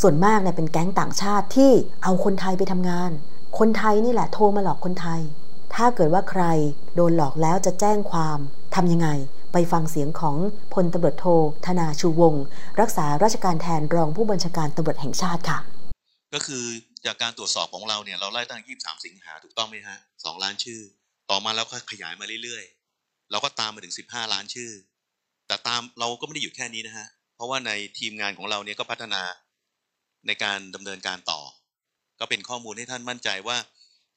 [0.01, 1.71] ส่วนมากเนี่ยเป็นแก๊งต่างชาติที่
[2.03, 3.11] เอาคนไทยไปทำงาน
[3.59, 5.21] คนไทยนี่แหละโทรมาหลอกคนไทย
[5.75, 6.43] ถ้าเกิดว่าใคร
[6.95, 8.37] โดนหลอกแล้วจะแจ้งความ
[8.75, 9.07] ทำยังไง
[9.53, 10.35] ไปฟังเสียงของ
[10.73, 11.25] พลตำรวจโท
[11.65, 12.43] ธนาชูวงศ์
[12.81, 15.59] รักษาราชการแทนรองผู้บัญชาการตำรวจแห่งชาติค่ะ
[16.33, 16.65] ก็คือ
[17.05, 20.81] จากการตรวจสอบของเราเนี่ยเราไล่ตั้ง 23 สิงหาถูกต้องไหมฮะสองล้านชื่อ
[21.29, 22.63] ต่อมาแล้วก็ขยายมาเรื่อย
[23.31, 24.71] เราก็ตามมาถึง 15 ล้านชื่อ
[25.47, 29.21] แต่ตามเราก็ไม่ได้หยุดแค่นี้นะฮะเพราะว่าในทีมงานของเราเนี่ยก็พัฒนา
[30.27, 31.41] ในการดำเนินการต่อ
[32.19, 33.57] ก็เป็นข้อมูลให้ท่านมั่นใจว่า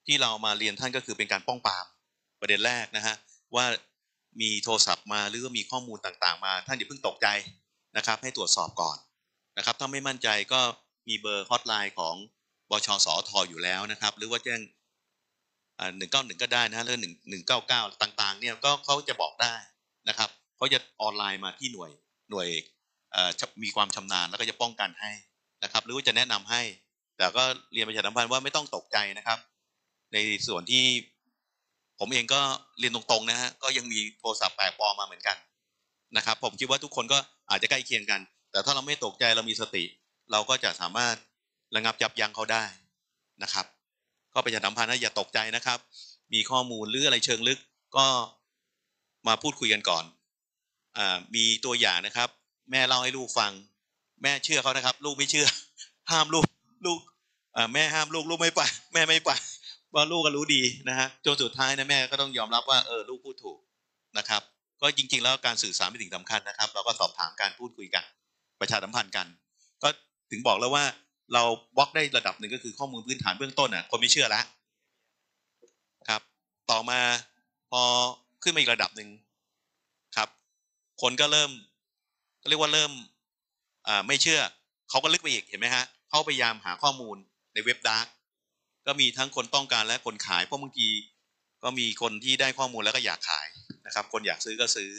[0.07, 1.87] ที่เรามาเรียนท่านก็คือเป็นการป้องปราม
[2.40, 3.14] ประเด็นแรกนะฮะ
[3.55, 3.64] ว่า
[4.40, 7.29] มีโทรศัพท์มาหรือว่ามีข้อมูลต่างๆ มา ท่านอย่าเพิ่งตกใจ
[7.97, 8.97] นะครับ ให้ตรวจสอบก่อน
[9.59, 10.61] นะครับ ถ้าไม่มั่นใจก็
[11.09, 12.14] มีเบอร์ฮอตไลน์ของ
[12.71, 14.61] บชสอทออยู่แล้วนะครับ หรือว่าแจ้ง
[15.97, 19.55] หนึ่งเก้าหนึ่งก็ได้นะแล้วหนึ่งหนึ่งเก้าเก้าต่างๆ เนี่ยก็เขาจะบอกได้
[20.09, 21.90] นะครับเขาจะออนไลน์มาที่หน่วย
[22.31, 22.49] หน่วย
[23.62, 25.12] มีความชำนาญแล้วก็จะป้องกันให้
[25.62, 26.62] นะครับ หรือว่าจะแนะนำให้
[27.16, 29.38] แต่ก็เรียนประชาสัมพันธ์ว่าไม่ต้องตกใจนะครับ
[30.12, 30.85] ในส่วนที่
[32.00, 32.40] ผมเองก็
[32.78, 35.36] เรียนตรงๆนะฮะก็ยังมีโทรศัพท์แปลกปลอมมาเหมือนกัน
[36.16, 37.18] นะครับ ผมคิดว่าทุกคนก็
[37.50, 39.84] อาจจะใกล้เคียงกัน แต่ถ้าเราไม่ตกใจเรามีสติ
[40.32, 41.16] เราก็จะสามารถ
[41.74, 42.64] ระงับยับยั้งเขาได้
[43.42, 43.66] นะครับ
[44.34, 45.78] ก็ประชาสัมพันธ์นะอย่าตกใจนะครับ
[46.32, 47.58] มีข้อมูลหรืออะไรเชิงลึก
[47.96, 48.06] ก็
[49.26, 50.04] มาพูดคุยกันก่อน
[50.96, 52.28] อ่ามีตัวอย่างนะครับ
[52.70, 53.52] แม่เล่าให้ลูกฟัง
[54.22, 55.46] แม่เชื่อเขานะครับ ลูกไม่เชื่อ
[56.10, 56.44] ห้ามลูก
[56.86, 56.98] ลูก
[57.56, 58.60] อ่าแม่ห้ามลูกลูกไม่ไป
[58.94, 59.30] แม่ไม่ไป
[59.94, 63.59] ว่าลูกก็รู้ดีนะฮะจนสุดท้ายนะแม่ก็ต้องยอมรับว่าเออลูกพูดถูก
[64.18, 64.42] นะครับ
[64.81, 68.05] ก็จริง ๆ แล้วการสื่อสารเป็นสิ่งสำคัญนะครับ เราก็สอบถามการพูดคุยกัน
[68.61, 69.26] ประชาสัมพันธ์กัน
[69.83, 69.88] ก็
[70.31, 70.85] ถึงบอกแล้วว่า
[71.35, 71.42] เรา
[71.76, 74.44] บล็อกได้ระดับหนึ่งก็คือข้อมูลพื้นฐานเบื้องต้นอะคนไม่เชื่อแล้ว
[76.09, 76.22] ครับ
[76.70, 77.00] ต่อมา
[77.70, 77.83] พอ
[78.42, 79.09] ขึ้นมาอีกระดับหนึ่ง
[80.16, 80.29] ครับ
[81.03, 81.50] คนก็เริ่ม
[82.48, 82.92] เรียกว่าเริ่ม
[83.87, 84.40] อ่าไม่เชื่อ
[84.90, 87.16] เขาก็ลึกไปอีกเห็นไหมฮะเขาพยายามหาข้อมูล
[87.55, 88.07] ในเว็บดาร์ก
[88.87, 90.88] ก็มีทั้งคนต้องการและคนขายเพราะบางที
[91.64, 93.47] ก็มีคนที่ได้ข้อมูลแล้วก็อยากขาย
[93.87, 94.90] นะครับ คนอยากซื้อก็ซื้อ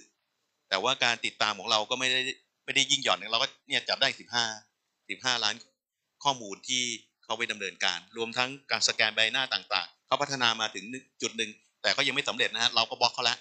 [0.70, 2.22] แต่ว่าการติดตามของเราก็ไม่ได้
[2.66, 4.46] ไม่ได้ยิ่งหย่อนเราก็เนี่ยจับได้สิบห้า
[5.10, 5.56] สิบห้าล้าน
[6.24, 6.84] ข้อมูลที่
[7.24, 10.86] เขาไปดำเนินการ รวมทั้งการสแกนใบหน้าต่างๆเขาพัฒนามาถึง
[11.22, 11.50] จุดหนึ่ง
[11.82, 13.38] แต่ก็ยังไม่สำเร็จนะฮะเราก็บล็อกเขาแล้ว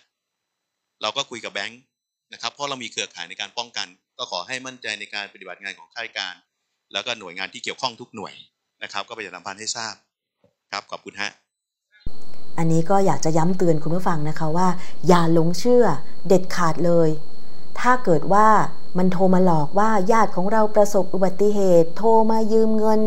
[1.03, 1.81] เราก็คุยกับแบงค์
[2.33, 6.35] นะครับเพราะเรามีเครือข่ายในการป้องกัน ก็ขอให้มั่นใจในการปฏิบัติงานของข้าราชการ
[6.93, 8.35] แล้วก็หน่วยงานที่เกี่ยวข้องทุกหน่วย
[8.83, 9.95] นะครับ ก็ไประชาสัมพันธ์ให้ทราบ
[10.73, 11.31] ครับขอบคุณฮะ
[12.59, 14.69] อันนี้ก็อยากจะย้ำเตือนคุณผู้ฟังนะคะว่า
[15.09, 15.85] อย่าหลงเชื่อ
[16.29, 17.09] เด็ดขาดเลย
[17.81, 18.49] ถ้าเกิดว่า
[18.99, 23.01] มันโทรมาหลอกว่าญาติของเราประสบอุบัติเหตุ โทรมายืมเงิน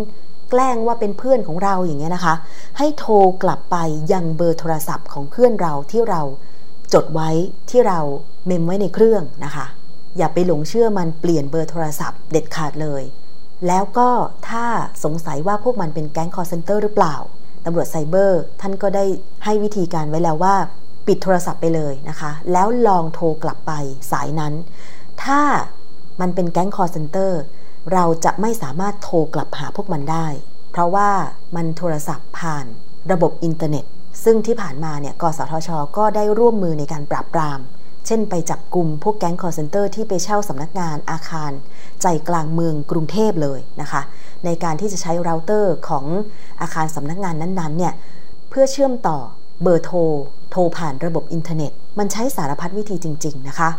[0.49, 2.35] แกล้งว่าเป็นเพื่อนของเราอย่างเงี้ยนะคะ
[2.77, 3.77] ให้โทรกลับไป
[4.13, 6.21] ยังเบอร์โทรศัพท์ของเพื่อนเราที่เรา
[6.93, 7.29] จดไว้
[7.69, 7.99] ที่เรา
[8.45, 9.65] เมมไว้ในเครื่องนะคะ
[10.17, 13.03] อย่าไปหลงเชื่อมันเปลี่ยนเบอร์โทรศัพท์เด็ดขาดเลย
[13.67, 14.09] แล้วก็
[14.49, 14.65] ถ้า
[15.03, 17.15] สงสัยว่าพวกมันเป็นแก๊ง call center หรือเปล่า
[17.65, 19.05] ตำรวจไซเบอร์ท่านก็ได้
[19.43, 20.55] ให้วิธีการไว้แล้วว่า
[21.07, 23.71] ปิดโทรศัพท์ไปเลยนะคะ แล้วลองโทรกลับไป
[24.11, 24.53] สายนั้น
[25.23, 25.41] ถ้า
[26.21, 27.41] มันเป็นแก๊ง call center
[27.93, 30.27] เราจะไม่สามารถโทรกลับหาพวกมันได้
[30.71, 31.09] เพราะว่า
[31.55, 32.65] มันโทรศัพท์ผ่าน
[33.11, 33.85] ระบบอินเทอร์เน็ต
[34.23, 37.59] ซึ่งที่ผ่านมาเนี่ยกสทช ก็ได้ร่วมมือในการปราบปราม
[38.07, 41.51] เช่นไปจับกุมพวกแก๊ง call center ที่ไปเช่าสำนักงานอาคาร
[42.01, 44.01] ใจกลางเมืองกรุงเทพเลยนะคะ
[44.45, 46.05] ในการที่จะใช้เราเตอร์ของ
[46.61, 47.93] อาคารสำนักงานนั้นๆเนี่ย
[48.49, 49.17] เพื่อเชื่อมต่อ
[49.63, 49.97] เบอร์โทร
[50.51, 53.69] โทรผ่านระบบอินเทอร์เน็ต มันใช้สารพัดวิธีจริง ๆ นะคะ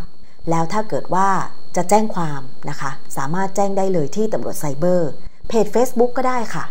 [0.51, 1.29] แล้วถ้าเกิดว่า
[1.77, 5.09] จะแจ้งความนะคะ สามารถแจ้งได้เลยที่ตำรวจไซเบอร์
[5.49, 6.65] เพจ Facebook ก็ได้ค่ะ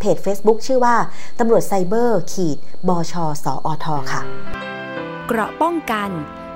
[0.00, 0.96] เพจ Facebook ชื่อว่า
[1.38, 4.22] ตำรวจไซเบอร์ขีดบชสอทค่ะ
[5.26, 6.10] เกราะป้องกัน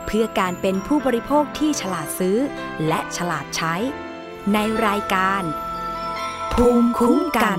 [0.07, 2.37] เพื่อการเป็นผู้บริโภคที่ฉลาดซื้อ
[2.89, 3.75] และฉลาดใช้
[4.55, 5.43] ในรายการ
[6.53, 7.59] ภูมิคุ้มกัน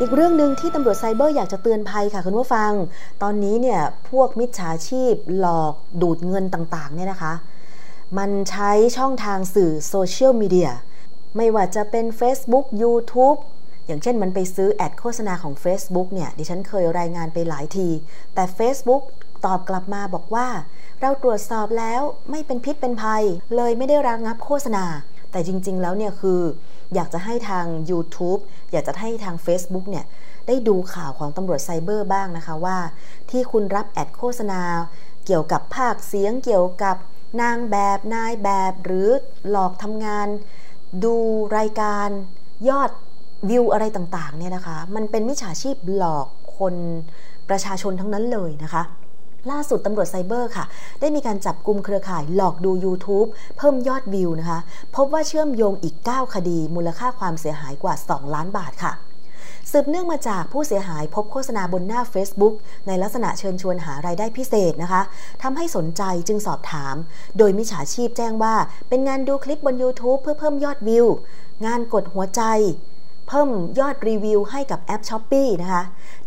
[0.00, 2.72] อีกเรื่องหนึ่งที่ตำรวจไซเบอร์อยากจะเตือนภัยค่ะคุณผู้ฟัง
[3.22, 7.32] ตอนนี้เนี่ยพวกมิจฉาชีพหลอกดูดเงินต่างๆเนี่ยนะคะ
[8.18, 10.70] มันใช้ช่องทางสื่อโซเชียลมีเดีย
[11.36, 13.38] ไม่ว่าจะเป็น Facebook YouTube
[13.86, 17.88] อย่างเช่นมันไปซื้อแอดโฆษณาของ Facebook เนี่ย ดิฉันเคยรายงานไปหลายที
[18.34, 19.02] แต่ Facebook
[19.46, 20.48] ตอบกลับมาบอกว่า
[21.00, 23.22] เราตรวจสอบแล้วไม่เป็นพิษเป็นภัย
[23.56, 24.84] เลยไม่ได้ระงับโฆษณา
[25.32, 26.40] แต่จริง ๆ แล้วเนี่ยคือ
[26.94, 28.40] อยากจะให้ทาง YouTube
[28.72, 30.04] อยากจะให้ทาง Facebook เนี่ย
[30.46, 32.78] ได้ดูข่าวของตำรวจไซเบอร์บ้างนะคะว่า
[33.30, 34.62] ที่คุณรับแอดโฆษณา
[35.26, 36.96] เกี่ยวกับภาคเสียงเกี่ยวกับ
[37.42, 39.08] นางแบบนายแบบ หรือ
[39.50, 40.28] หลอกทำงาน
[41.04, 41.14] ดู
[41.58, 42.08] รายการ
[42.68, 42.90] ยอด
[43.50, 46.26] วิวอะไรต่างๆเนี่ยนะคะ มันเป็นมิจฉาชีพหลอก
[46.58, 46.74] คน
[47.48, 48.82] ประชาชนทั้งนั้นเลยนะคะ
[49.50, 50.64] ล่าสุดตำรวจไซเบอร์ค่ะ
[51.00, 53.28] ได้มีการจับกลุ่มเครือข่ายหลอกดู YouTube
[53.58, 54.60] เพิ่มยอดวิวนะคะ
[54.96, 58.92] พบว่าเชื่อมโยงอีก 9 คดี มูลค่าความเสียหายกว่า 2 ล้านบาทค่ะ
[59.70, 62.54] สืบเนื่องมาจากผู้เสียหายพบโฆษณาบนหน้า Facebook
[62.86, 65.02] ในลักษณะเชิญชวนหารายได้พิเศษนะคะ
[65.42, 66.94] ทำให้สนใจจึงสอบถาม
[67.38, 68.54] โดยมิจฉาชีพแจ้งว่า
[68.88, 71.06] เป็นงานดูคลิปบน YouTube เพื่อเพิ่มยอดวิว
[71.66, 72.42] งานกดหัวใจ
[73.34, 75.82] เพิ่มยอดรีวิวให้กับแอป Shopee นะคะ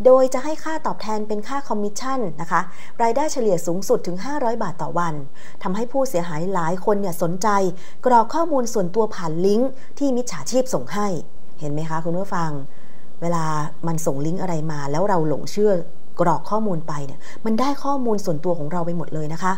[0.06, 2.62] โดยจะให้ค่าตอบแทนเป็นค่าคอมมิชชั่นนะคะ
[3.02, 5.13] รายได้เฉลี่ยสูงสุดถึง 500 บาทต่อวัน
[5.63, 7.48] ทำให้ผู้เสียหายหลายคนเนี่ยสนใจ
[8.06, 11.08] กรอกข้อมูลส่วนตัวผ่านลิงก์ที่มิจฉาชีพส่งให้
[11.60, 12.52] เห็นไหมคะคุณผู้ฟัง
[13.22, 13.46] เวลา
[13.88, 15.72] มันส่งลิงก์อะไรมา แล้วเราหลงเชื่อ
[16.22, 19.54] กรอกข้อมูลไปเนี่ยมันได้ข้อมูลส่วนตัวของเราไปหมดเลยนะคะ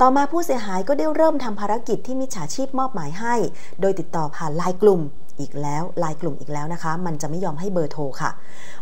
[0.00, 3.34] ต่อมาผู้เสียหายก็ได้เริ่มทำภารกิจที่มิจฉาชีพมอบหมายให้
[3.80, 5.02] โดยติดต่อผ่านไลน์กลุ่ม
[5.42, 8.30] อีกแล้วลน์กลุ่มอีกแล้วนะคะ มันจะไม่ยอมให้เบอร์โทรค่ะ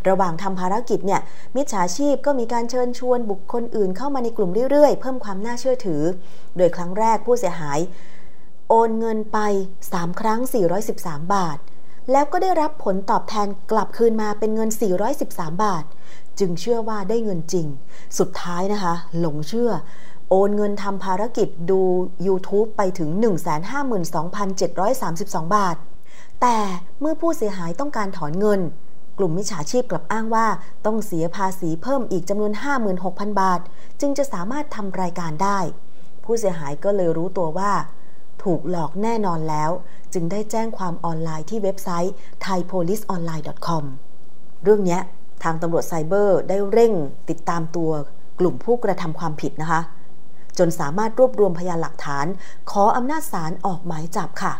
[0.08, 1.20] ระหว่างทำภารกิจเนี่ย
[1.56, 6.02] มิจฉาชีพก็มีการเชิญชวนบุคคลอื่นเข้ามาในกลุ่มเรื่อยๆ เพิ่มความน่าเชื่อถือ
[6.56, 7.78] โดยครั้งแรกผู้เสียหาย
[8.68, 9.38] โอนเงินไป
[9.84, 10.40] 3 ครั้ง
[10.86, 11.58] 413 บาท
[12.12, 14.70] แล้วก็ได้รับผลตอบแทนกลับคืนมาเป็นเงิน
[15.16, 15.84] 413 บาท
[16.38, 17.66] จึงเชื่อว่าได้เงินจริง
[18.18, 19.70] สุดท้ายนะคะ หลงเชื่อ
[20.30, 21.80] โอนเงินทำภารกิจดู
[22.26, 23.10] YouTube ไปถึง
[24.12, 25.76] 152,732 บาท
[26.40, 26.56] แต่
[27.00, 28.60] เมื่อผู้เสียหายต้องการถอนเงิน
[29.18, 30.46] กลุ่มมิจฉาชีพกลับอ้างว่า
[30.86, 32.52] ต้องเสียภาษีเพิ่มอีกจำนวน
[32.96, 33.60] 56,000 บาท
[34.00, 35.58] จึงจะสามารถทำรายการได้
[36.24, 37.72] ผู้เสียหายก็เลยรู้ตัวว่า
[38.42, 39.70] ถูกหลอกแน่นอนแล้ว
[40.14, 43.84] จึงได้แจ้งความออนไลน์ที่เว็บไซต์ thaipoliceonline.com
[44.64, 44.98] เรื่องนี้
[45.42, 46.92] ทางตำรวจไซเบอร์ได้เร่ง
[47.28, 47.90] ติดตามตัว
[48.40, 49.80] กลุ่มผู้กระทำความผิดนะคะ
[50.58, 52.26] จนสามารถรวบรวมพยานหลักฐาน
[52.70, 54.52] ขออำนาจศาลออกหมายจับค่ะ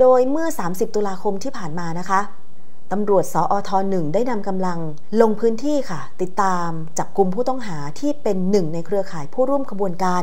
[0.00, 2.20] โดยเมื่อ 30 ตุลาคมที่ผ่านมานะคะ
[2.92, 4.78] ตำรวจสอทหนึ่งได้นำกำลัง
[5.20, 10.22] ลงพื้นที่ค่ะ ติดตามจับกลุ่มผู้ต้องหาที่เป็นหนึ่งในเครือข่ายผู้ร่วมขบวนการ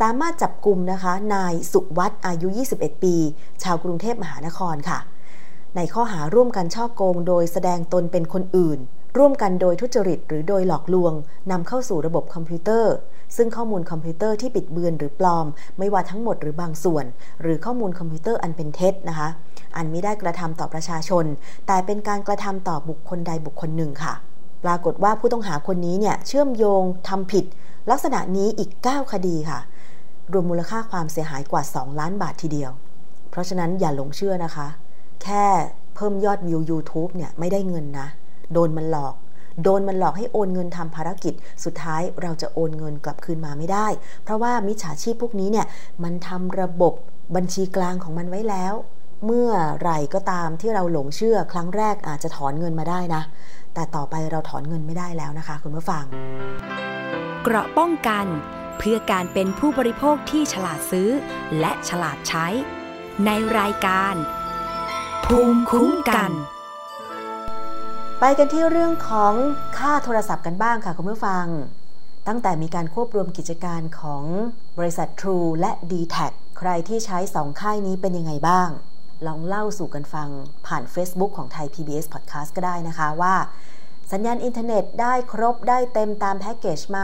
[0.00, 3.16] สามารถจับกลุ่มนะคะ นายสุวัตอายุ 21 ปี
[3.62, 4.98] ชาวกรุงเทพมหานครค่ะ
[5.76, 8.78] ในข้อหาร่วมกันช่อโกง โดยแสดงตนเป็นคนอื่น
[9.18, 11.12] ร่วมกันโดยทุจริต หรือโดยหลอกลวง
[11.50, 12.94] นำเข้าสู่ระบบคอมพิวเตอร์
[13.36, 15.46] ซึ่งข้อมูลคอมพิวเตอร์ที่บิดเบือนหรือปลอม
[15.78, 17.04] ไม่ว่าทั้งหมดหรือบางส่วน
[17.42, 19.28] หรือข้อมูลคอมพิวเตอร์อันเป็นเท็จนะคะ
[19.76, 21.24] อันมิได้กระทำต่อประชาชน
[21.66, 24.14] แต่เป็นการกระทำต่อบุคคลใดบุคคลหนึ่งค่ะ
[24.64, 27.44] ปรากฏว่าผู้ต้องหาคนนี้เนี่ยเชื่อมโยงทำผิด
[27.90, 29.60] ลักษณะนี้อีก 9 คดีค่ะ
[30.32, 32.70] รวมมูลค่าความเสียหายกว่า 2 ล้านบาททีเดียว
[33.30, 34.66] เพราะฉะนั้นอย่าหลงเชื่อนะคะ
[35.22, 35.44] แค่
[35.94, 38.08] เพิ่มยอดวิว YouTube เนี่ยไม่ได้เงินนะ
[38.52, 39.14] โดนมันหลอก
[39.62, 41.34] โดนมันหลอกให้โอนเงินทำภารกิจ
[41.64, 43.86] สุดท้ายเราจะโอนเงินกลับคืนมาไม่ได้
[44.24, 45.66] เพราะว่ามิจฉาชีพพวกนี้เนี่ย
[46.04, 46.94] มันทำระบบ
[47.36, 48.74] บัญชีกลางของมันไว้แล้ว
[49.26, 53.22] เมื่อไหร่ก็ตามที่เราหลงเชื่อครั้งแรกอาจจะถอนเงินมาได้นะ
[53.74, 56.04] แต่ต่อไปเราถอนเงินไม่ได้แล้วนะคะ คุณผู้ฟัง
[57.42, 58.26] เกราะป้องกัน
[58.78, 61.08] เพื่อการเป็นผู้บริโภคที่ฉลาดซื้อ
[61.60, 62.46] และฉลาดใช้
[63.26, 64.14] ในรายการ
[65.24, 66.32] ภูมิคุ้มกัน
[68.24, 69.34] ไปกันที่เรื่องของ
[69.78, 71.46] ค่าโทรศัพท์กันบ้างค่ะคุณผู้ฟัง
[72.28, 74.24] ตั้งแต่มีการควบรวมกิจการของ
[74.78, 76.16] บริษัท True และ d t แท
[76.58, 78.68] ใครที่ใช้สองค่ายนี้เป็นยังไงบ้าง
[79.26, 80.28] ลองเล่าสู่กันฟัง
[80.66, 83.34] ผ่าน Facebook ของไทย PBS Podcast ก็ได้นะคะว่า
[84.12, 86.98] สัญญาณอินเทอร์เน็ตได้ครบได้เต็มตามแพ็กเกจไหม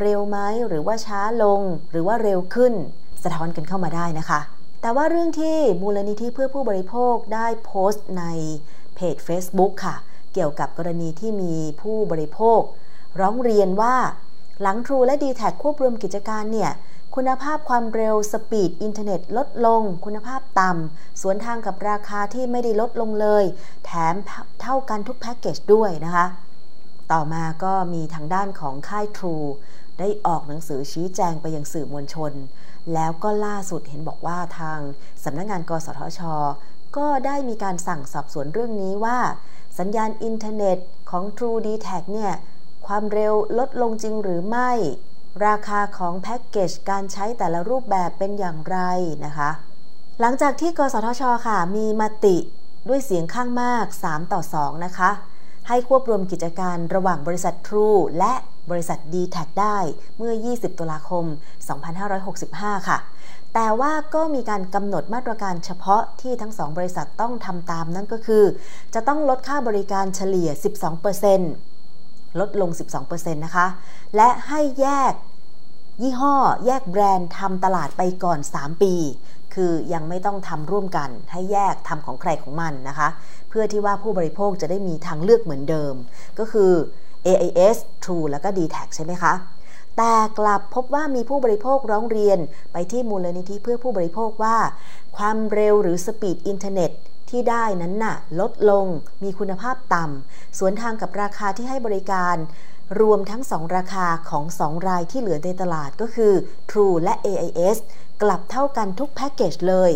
[0.00, 2.72] เร็วไหม หรือว่าช้าลง หรือว่าเร็วขึ้น
[3.24, 4.40] สะท้อนกันเข้ามาได้นะคะ
[4.82, 8.24] แต่ว่าเรื่องที่มูลนิธิเพื่อผู้บริโภคได้โพสต์ใน
[8.94, 9.96] เพจ Facebook ค่ะ
[10.34, 12.60] เกี่ยวกับกรณีที่มีผู้บริโภค
[13.20, 13.96] ร้องเรียนว่า
[14.62, 16.72] หลัง True และ d t แทควบรวมกิจการเนี่ย
[17.14, 23.44] คุณภาพความเร็ว speed อินเทอร์เน็ตลดลง คุณภาพต่ำสวนทางกับราคาที่ไม่ได้ลดลงเลย
[23.84, 24.14] แถม
[24.62, 26.26] เท่ากันทุกแพ็กเกจด้วยนะคะ
[27.12, 29.46] ต่อมาก็มีทางด้านของค่าย True
[29.98, 32.32] ได้ออกหนังสือชี้แจงไปยังสื่อมวลชน
[32.94, 34.78] แล้วก็ล่าสุดเห็นบอกว่าทาง
[35.24, 36.20] สำนักงานกสทช
[36.96, 39.18] ก็ได้มีการสั่งสอบสวนเรื่องนี้ว่า
[39.78, 40.78] สัญญาณอินเทอร์เน็ต
[41.10, 42.32] ของ True d t a c เนี่ย
[42.86, 44.70] ความเร็วลดลงจริงหรือไม่
[45.46, 48.78] ราคาของแพ็กเกจการใช้แต่ละรูปแบบเป็นอย่างไร
[49.24, 49.50] นะคะ
[50.20, 52.36] หลังจากที่กสทช ค่ะ มีมติ
[52.88, 55.10] ด้วยเสียงข้างมาก 3 ต่อ 2 นะคะ
[55.68, 58.32] ให้ควบรวมกิจการระหว่างบริษัท True และ
[58.70, 59.78] บริษัท d t แทได้
[60.16, 61.24] เมื่อ 20 ตุลาคม
[62.06, 62.98] 2565 ค่ะ
[63.54, 68.44] แต่ว่าก็มีการกำหนดมาตรการเฉพาะที่ทั้งสองบริษัทต้องทำตามนั่นก็คือ
[68.94, 70.50] จะต้องลดค่าบริการเฉลี่ย
[71.64, 72.70] 12%ลดลง
[73.02, 73.66] 12%นะคะ
[74.16, 75.12] และให้แยก
[76.02, 76.34] ยี่ห้อ
[76.66, 78.94] แยกแบรนด์ทำตลาดไปก่อน 3 ปี
[79.54, 83.08] คือยังไม่ต้องทำร่วมกัน ให้แยกทำของใครของมันนะคะ
[83.48, 85.94] เพื่อที่ว่าผู้บริโภคจะได้มีทางเลือกเหมือนเดิม
[86.38, 86.72] ก็คือ
[87.26, 89.32] AIS True แล้วก็ d t แทใช่ไหมคะ
[89.96, 92.38] แต่กลับพบว่ามีผู้บริโภคร้องเรียน
[92.72, 94.56] ไปที่มูลนิธิเพื่อผู้บริโภคว่า
[95.16, 96.90] ความเร็วหรือ speed อินเทอร์เน็ต
[97.30, 98.86] ที่ได้นั้นน่ะ ลดลง
[99.22, 102.36] มีคุณภาพต่ำสวนทางกับราคาที่ให้บริการ
[103.00, 106.32] รวมทั้ง 2 ราคาของ 2 รายที่เหลือในตลาดก็คือ
[106.70, 107.76] True และ AIS
[108.22, 109.90] กลับเท่ากันทุกแพ็กเกจเลย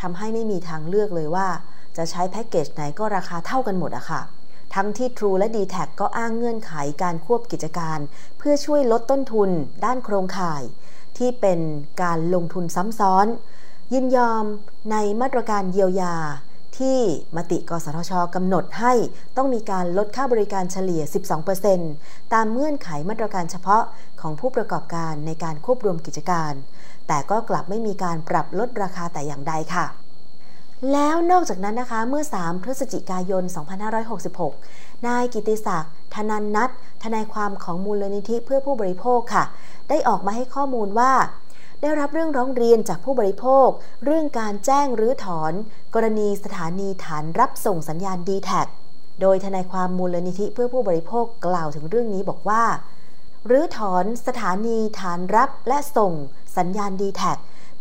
[0.00, 1.48] ทำให้ไม่มีทางเลือกเลยว่า
[1.96, 4.20] จะใช้แพ็กเกจไหนก็ราคาเท่ากันหมดอะค่ะ
[4.74, 7.98] ทั้งที่ True และ d t แทก็อ้างเงื่อนไขการควบกิจการ
[8.38, 9.50] เพื่อช่วยลดต้นทุน
[9.84, 10.62] ด้านโครงข่าย
[11.18, 11.60] ที่เป็น
[12.02, 13.26] การลงทุนซ้ำซ้อน
[13.92, 14.44] ยินยอม
[14.90, 16.16] ในมาตรการเยียวยา
[16.78, 16.98] ที่
[17.36, 18.92] มติกสทชกำหนดให้
[19.36, 21.02] ต้องมีการลดค่าบริการเฉลี่ย
[21.68, 23.82] 12%ตามเงื่อนไขมาตรการเฉพาะ
[24.20, 26.52] ของผู้ประกอบการในการควบรวมกิจการ
[27.08, 29.86] แต่ก็กลับไม่มีการปรับลดราคาแต่อย่างใดค่ะ
[30.90, 33.44] แล้วนอกจากนั้นนะคะเมื่อ 3 พฤศจิกายน
[34.24, 36.70] 2566 นายกิติศักดิ์ธนันนัท
[37.02, 39.44] ทนายความของมูลนิธิเพื่อผู้บริโภคค่ะ
[39.88, 41.12] ได้ออกมาให้ข้อมูลว่า
[41.80, 43.68] ได้รับเรื่องร้องเรียนจากผู้บริโภค
[44.04, 45.52] เรื่องการแจ้งรื้อถอน
[45.94, 48.50] กรณีสถานีฐานรับส่งสัญญาณ d t แท
[49.20, 52.64] โดยทนายความมูลนิธิเพื่อผู้บริโภคกล่าวถึงเรื่องนี้บอกว่า
[53.50, 56.12] รื้อถอนสถานีฐานรับและส่ง
[56.56, 57.22] สัญญาณ d t แท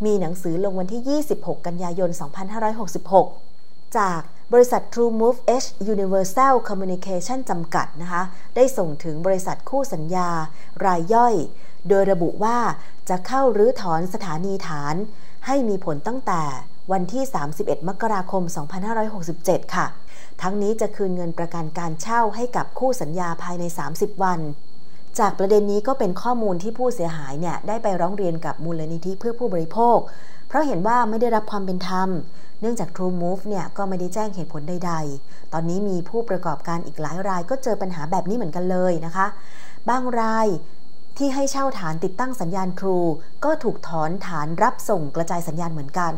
[0.05, 2.09] มีหนังสือลงวันที่ 26 กันยายน
[3.23, 4.21] 2566 จาก
[4.53, 8.23] บริษัท True Move H Universal Communication จำกัดนะคะ
[8.55, 10.29] ได้ส่งถึงบริษัทคู่สัญญา
[10.85, 11.35] รายย่อย
[11.89, 12.57] โดยระบุว่า
[13.09, 14.95] จะเข้ารื้อถอนสถานีฐาน
[15.45, 16.41] ให้มีผลตั้งแต่
[16.91, 17.23] วันที่
[17.57, 18.43] 31 มกราคม
[19.09, 19.85] 2567 ค่ะ
[20.41, 24.39] ทั้งนี้จะคืนเงินประกันการเช่าให้กับคู่สัญญาภายใน 30 วัน
[25.19, 29.97] จากประเด็นนี้ก็เป็นข้อมูลที่ผู้เสียหายเนี่ยได้ไปร้องเรียนกับมูลนิธิเพื่อผู้บริโภค
[30.47, 32.09] เพราะเห็นว่าไม่ได้รับความเป็นธรรม
[32.61, 39.27] เนื่องจาก True Move เนี่ยก็ไม่ได้แจ้งเหตุผลใดๆ ตอนนี้มีผู้ประกอบการอีกหลายรายก็เจอปัญหาแบบนี้เหมือนกันเลยนะคะ
[39.89, 40.47] บางราย
[41.23, 43.09] ที่ให้เช่าฐานติดตั้งสัญญาณ True
[43.45, 46.13] ก็ถูกถอนฐานรับส่งกระจายสัญญาณเหมือนกัน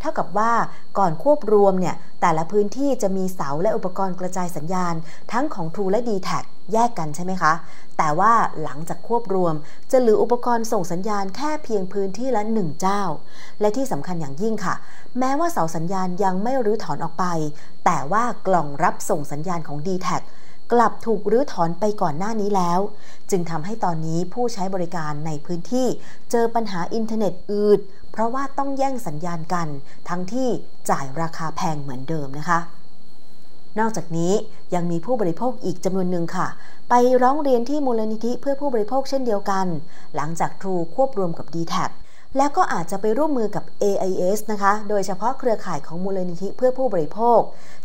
[0.00, 0.52] เท่ากับว่า
[0.98, 4.94] ก่อนควบรวมเนี่ยแต่ละพื้นที่จะมีเสาและอุปกรณ์กระจายสัญญาณ
[5.32, 6.30] ทั้งของ True และ d t แท
[6.72, 7.52] แยกกันใช่ไหมคะ
[7.98, 9.54] แต่ว่าหลังจากควบรวม
[9.90, 13.02] จะเหลืออุปกรณ์ส่งสัญญาณแค่เพียงพื้นที่ละหนึ่งเจ้า
[13.60, 14.74] และที่สำคัญอย่างยิ่งค่ะ
[15.18, 17.24] แม้ว่าเสาสัญญาณยังไม่รื้อถอนออกไป
[17.84, 20.08] แต่ว่ากล่องรับส่งสัญญาณของ d t แท
[20.72, 22.80] กลับถูกรื้อถอนไปก่อนหน้านี้แล้ว
[23.30, 25.86] จึงทำให้ตอนนี้ผู้ใช้บริการในพื้นที่
[26.30, 27.80] เจอปัญหาอินเทอร์เน็ตอืด
[28.12, 29.68] เพราะว่าต้องแย่งสัญญาณกัน
[30.08, 30.48] ทั้งที่
[30.90, 32.60] จ่ายราคาแพงเหมือนเดิมนะคะ
[33.78, 34.32] นอกจากนี้
[34.74, 36.48] ยังมีผู้บริโภคอีกจำนวนหนึ่งค่ะ
[36.90, 39.66] ไปร้องเรียนที่มูลนิธิเพื่อผู้บริโภคเช่นเดียวกัน
[40.16, 41.74] หลังจาก True ควบรวมกับ d t แท
[42.36, 47.40] แล้วก็อาจจะไปร่วมมือกับ AIS นะคะ โดยเฉพาะเครือข่ายของมูลนิธิเพื่อผู้บริโภค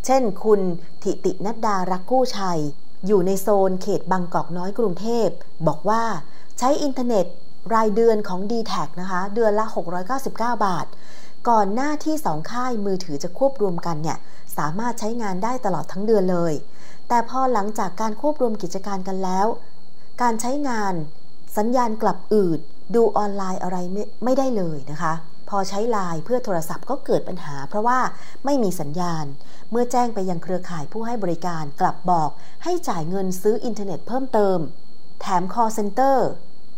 [0.05, 0.61] เช่น คุณ
[1.03, 2.59] ทิตินัดดารักกู้ชัย
[3.07, 5.27] อยู่ในโซนเขตบางกอกน้อยกรุงเทพ
[5.67, 6.03] บอกว่า
[6.59, 7.25] ใช้อินเทอร์เน็ต
[7.73, 9.65] รายเดือนของ d t แทนะคะ เดือนละ
[10.15, 10.85] 699 บาท
[11.49, 14.17] ก่อนหน้าที่สองค่ายมือถือจะควบรวมกันเนี่ย
[14.57, 16.53] สามารถใช้งานได้ตลอดทั้งเดือนเลย
[17.07, 19.47] แต่พอหลังจากการควบรวมกิจการกันแล้ว
[20.21, 20.93] การใช้งาน
[21.57, 22.59] สัญญาณกลับอืด
[22.95, 25.13] ดูออนไลน์อะไรไม่ไม่ได้เลยนะคะ
[25.49, 27.99] พอใช้ไลน์เพื่อโทรศัพท์ก็เกิดปัญหา เพราะว่า
[28.45, 29.25] ไม่มีสัญญาณ
[29.71, 32.29] เมื่อแจ้งไปยังเครือข่ายผู้ให้บริการกลับบอก
[32.63, 34.57] ให้จ่ายเงินซื้ออินเทอร์เน็ตเพิ่มเติม
[35.21, 36.17] แถม call center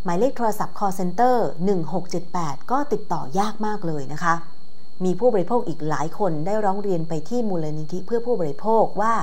[0.03, 1.35] หมายเลขโทรศัพท์ call center
[2.03, 4.35] 1678 ก็ติดต่อยากมากเลยนะคะ
[5.03, 9.15] มีผู้บริโภคอีกหลายคนได้ร้องเรียนไปที่มูลนิธิเพื่อผู้บริโภคว่า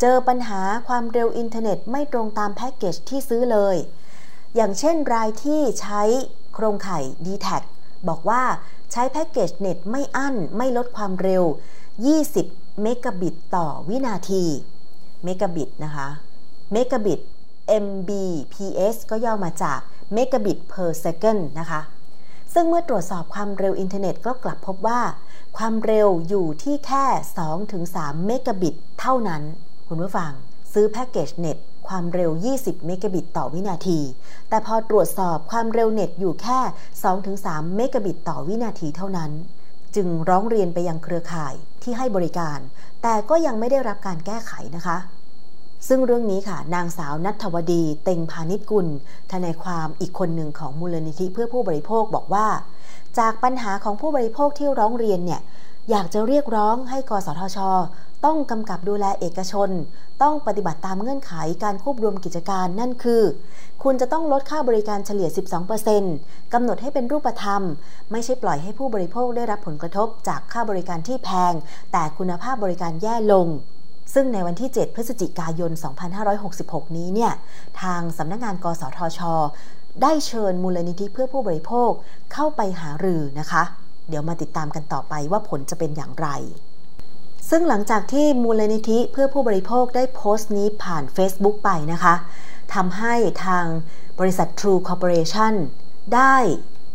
[0.00, 3.76] เจอปัญหาความเร็วอินเทอร์เน็ตไม่ตรงตามแพ็กเกจที่ซื้อเลย
[4.56, 6.02] อย่างเช่นรายที่ใช้
[6.54, 7.48] โครงข่าย d t แท
[8.08, 8.42] บอกว่า
[8.92, 11.44] ใช้แพ็กเกจเน็ตไม่อั้นไม่ลดความเร็ว
[12.14, 14.44] 20 เมกะบิตต่อวินาที
[15.24, 16.08] เมกะบิตนะคะ
[16.72, 17.20] เมกะบิต
[17.84, 19.80] Mbps ก็ย่อมาจาก
[20.12, 21.80] เมกะบิต per second นะคะ
[22.54, 25.00] ซึ่งเมื่อตรวจสอบความเร็วอินเทอร์เน็ตก็กลับพบว่า
[25.56, 27.04] ความเร็วอยู่ที่แค่
[27.66, 29.42] 2-3 เมกะบิตเท่านั้น
[29.88, 30.32] คุณผู้ฟัง
[30.72, 34.00] ซื้อแพ็กเกจเน็ต ความเร็ว 20 เมกะบิตต่อวินาที
[34.48, 36.58] แต่พอตรวจสอบความเร็วเน็ตอยู่แค่
[37.18, 39.30] 2-3 เมกะบิตต่อวินาทีเท่านั้น
[39.94, 42.58] จึงร้องเรียนไปยังเครือข่ายที่ให้บริการ
[43.02, 44.98] แต่ก็ยังไม่ได้รับการแก้ไขนะคะ
[45.88, 48.88] ซึ่งเรื่องนี้ค่ะ นางสาวนัทวดี เต็งพาณิชกุล
[49.32, 52.46] ทนายความอีกคนหนึ่งของมูลนิธิเพื่อผู้บริโภคบอกว่า
[53.18, 55.40] จากปัญหาของผู้บริโภคที่ร้องเรียนเนี่ย
[55.90, 57.58] อยากจะเรียกร้องให้กสทช
[58.24, 59.70] ต้องกำกับดูแลเอกชน
[60.22, 61.32] ต้องปฏิบัติตามเงื่อนไข
[61.64, 63.22] การควบรวมกิจการนั่นคือ
[63.82, 65.28] คุณจะต้องลดค่าบริการเฉลี่ย
[65.90, 67.62] 12%กำหนดให้เป็นรูปธรรม
[68.10, 71.54] ไม่ใช่ปล่อยให้ผู้บริโภคได้รับผลกระทบจากค่าบริการที่แพง
[71.92, 73.46] แต่คุณภาพบริการแย่ลง
[74.14, 75.72] ซึ่งในวันที่ 7 พฤศจิกายน
[76.34, 77.32] 2566 นี้เนี่ย
[77.82, 79.20] ทางสำนักงงานกสทช
[80.02, 81.90] ได้เชิญมูลนิธิเพื่อผู้บริโภค
[82.32, 83.64] เข้าไปหารือนะคะ
[84.08, 86.28] เดี๋ยวมาติดตามกันต่อไปว่าผลจะเป็นอย่างไร
[87.50, 92.14] ซึ่งหลังจากที่มูลนิธิเพื่อผู้บริโภคได้โพสต์นี้ผ่าน Facebook ไปนะคะ
[92.74, 93.14] ทำให้
[93.44, 93.66] ทาง
[94.18, 95.54] บริษัท True Corporation
[96.14, 96.36] ได้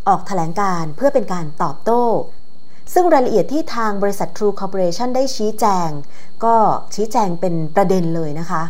[0.07, 2.03] ออกถแถลงการเพื่อเป็นการตอบโต้
[2.93, 5.89] ซึ่งรายละเอียดที่ทางบริษัท True Corporation ได้ชี้แจง
[6.43, 6.55] ก็
[6.95, 8.63] ชี้แจงเป็นประเด็นเลยนะคะ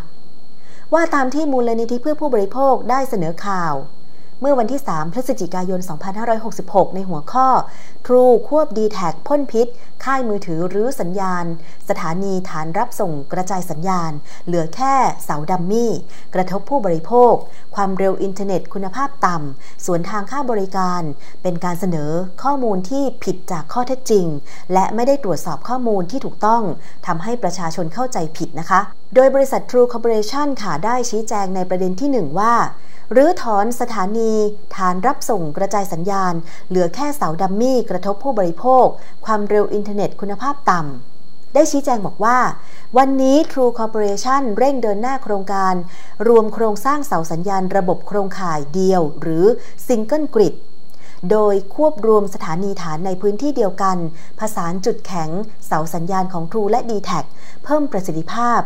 [0.94, 3.74] ว่าตามที่มูลนิธิเพื่อผู้บริโภคได้เสนอข่าว
[4.42, 5.80] เมื่อวันที่ 3 พฤศจิกายน
[6.38, 7.48] 2566 ในหัวข้อ
[8.06, 9.68] True ควบ dtac พ่นพิษ
[10.04, 11.46] ค่ายมือถือรื้อสัญญาณ
[11.90, 14.12] สถานีฐานรับส่งกระจายสัญญาณ
[14.46, 15.92] เหลือแค่เสา dummy
[16.34, 17.34] กระทบผู้บริโภค
[17.76, 21.02] ความเร็วอินเทอร์เน็ตคุณภาพต่ำสวนทางค่าบริการ
[21.44, 22.12] เป็นการเสนอ
[22.44, 24.26] ข้อมูลที่ผิดจากข้อเท็จจริง
[24.74, 26.64] และไม่ได้ตรวจสอบข้อมูลที่ถูกต้อง
[27.08, 28.80] ทำให้ประชาชนเข้าใจผิดนะคะ
[29.16, 32.54] โดยบริษัท True Corporation ค่ะได้ชี้แจงในประเด็นที่ 1 ว่า
[33.12, 34.34] รื้อถอนสถานี
[34.76, 36.34] ฐานรับส่งกระจายสัญญาณ
[36.70, 38.86] เหลือแค่เสา dummy กระทบผู้บริโภค
[39.26, 42.40] ความเร็วอินเทอร์เน็ตคุณภาพต่ำ ได้ชี้แจงบอกว่า
[42.98, 45.74] วันนี้ True Corporation เร่งเดินหน้าโครงการ
[46.28, 49.46] รวมโครงสร้างเสาสัญญาณระบบโครงข่ายเดียว หรือ
[49.88, 50.56] Single Grid
[51.32, 53.98] โดยควบรวมสถานีฐานในพื้นที่เดียวกัน
[54.40, 55.30] ผสานจุดแข็ง
[55.68, 57.12] เสาสัญญาณของ True และ d t แท
[57.64, 58.62] เพิ่มประสิทธิภาพ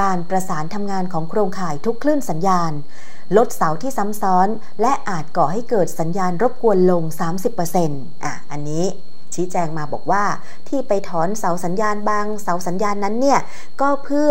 [0.00, 2.72] การประสานทำงานของโครงข่ายทุกคลื่นสัญญาณ
[3.36, 4.48] ลดเสาที่ซ้ำซ้อน
[4.80, 7.02] และอาจก่อให้เกิดสัญญาณรบกวนลง
[7.62, 8.84] 30%อะอันนี้
[9.34, 10.24] ชี้แจงมาบอกว่า
[10.68, 13.40] ที่ไปถอนเสาสัญญาณบางเสาสัญญาณนั้นเนี่ย
[13.80, 14.30] ก็เพื่อ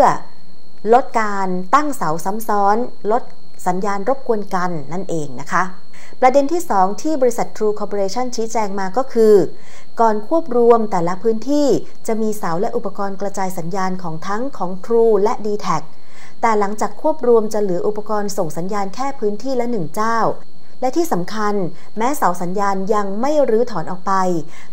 [0.92, 2.76] ลดการตั้งเสาซ้ำซ้อน
[3.12, 3.22] ลด
[3.66, 5.62] สัญญาณรบกวนกันนั่นเองนะคะ
[6.20, 9.34] ประเด็นที่ 2 ที่บริษัท True Corporation ชี้แจงมาก็คือ
[10.00, 11.68] ก่อนควบรวมแต่ละพื้นที่
[12.06, 15.68] จะมีเสาและอุปกรณ์กระจายสัญญาณของทั้งของ True และ d t แท
[16.40, 20.18] แต่หลังจากควบรวมจะเหลืออุปกรณ์ส่งสัญญาณแค่พื้นที่ละหนึ่งเจ้า
[20.80, 21.54] และที่สำคัญ
[21.96, 24.12] แม้เสาสัญญาณยังไม่รื้อถอนออกไป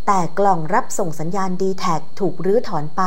[0.08, 1.86] แต่กล่องรับส่งสัญญาณ d t แท
[2.20, 3.04] ถูกรื้อถอนไป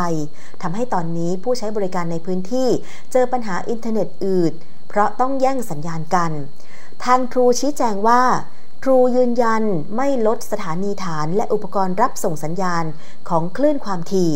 [0.63, 2.69] ทำให้ตอนนี้ผู้ใช้บริการในพื้นที่
[3.13, 4.53] เจอปัญหาอินเทอร์เน็ตอืด
[4.89, 6.33] เพราะต้องแย่งสัญญาณกัน
[7.05, 8.23] ทางทรูชี้แจงว่า
[8.83, 9.63] ทรูยืนยัน
[9.97, 12.85] ไม่ลดสถานีฐานและอุปกรณ์รับส่งสัญญาณ
[13.29, 14.33] ของคลื่นความถี่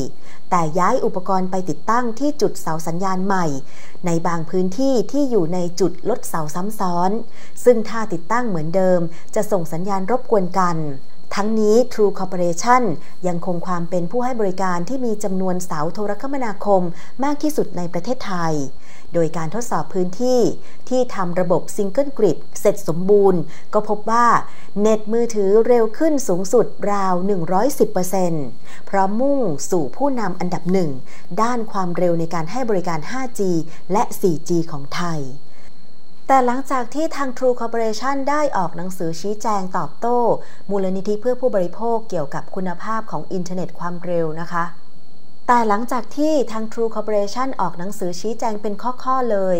[0.50, 3.46] แต่ย้ายอุปกรณ์ไปติดตั้งที่จุดเสาสัญญาณใหม่
[4.06, 7.10] ในบางพื้นที่ที่อยู่ในจุดลดเสาซ้ำซ้อน
[7.64, 9.00] ซึ่งถ้าติดตั้งเหมือนเดิม
[9.34, 10.76] จะส่งสัญญาณรบกวนกัน
[11.34, 12.82] ทั้งนี้ True Corporation
[13.26, 16.82] ยังคงความเป็นผู้ให้บริการที่มีจำนวนเสาโทรคมนาคม
[17.24, 18.54] มากที่สุดในประเทศไทย
[19.14, 20.40] โดยการทดสอบพื้นที่
[20.88, 23.40] ที่ทำระบบซิงเกิลกริดเสร็จสมบูรณ์
[23.74, 24.26] ก็พบว่า
[24.80, 27.14] เน็ตมือถือเร็วขึ้นสูงสุดราว
[28.00, 29.40] 110%เพราะมุ่ง
[29.70, 30.90] สู่ผู้นำอันดับหนึ่ง
[31.42, 33.40] ด้านความเร็วในการให้บริการ 5G
[33.92, 35.20] และ 4G ของไทย
[36.26, 40.18] แต่หลังจากที่ทาง True Corporation ได้ออกหนังสือชี้แจงตอบโต้
[40.70, 44.64] มูลนิธิเพื่อผู้บริโภคเกี่ยวกับคุณภาพของอินเทอร์เน็ตความเร็วนะคะ
[45.46, 49.58] แต่หลังจากที่ทาง True Corporation ออกหนังสือชี้แจงเป็นข้อๆเลย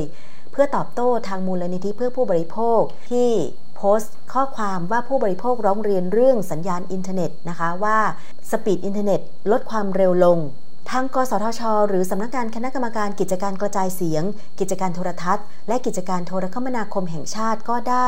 [0.53, 2.81] เพื่อตอบโต้ทางมูลนิธิเพื่อผู้บริโภค
[3.11, 3.31] ที่
[3.77, 7.99] โพสต์ข้อความว่าผู้บริโภคร้องเรียนเรื่องสัญญาณอินเทอร์เน็ตนะคะว่า
[8.51, 9.21] speed อินเทอร์เน็ต
[9.51, 10.39] ลดความเร็วลง
[10.97, 14.25] ทางกสทช หรือสำนักงานคณะกรรมการกิจการกระจายเสียง
[14.61, 18.07] กิจการโทรทัศน์ และกิจการโทรคมนาคมแห่งชาติก็ได้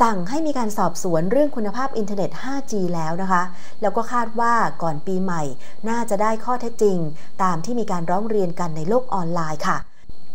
[0.00, 3.42] สั่งให้มีการสอบสวนเรื่องคุณภาพอินเทอร์เน็ต 5G แล้วนะคะ
[3.82, 5.42] แล้วก็คาดว่าก่อนปีใหม่
[5.88, 6.98] น่าจะได้ข้อเท็จจริง
[7.42, 9.76] ตามที่มีการร้องเรียนกันในโลกออนไลน์ค่ะ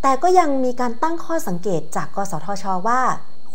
[0.02, 3.02] แต่ก็ยังมีการตั้งข้อสังเกตจากกสทช ว่า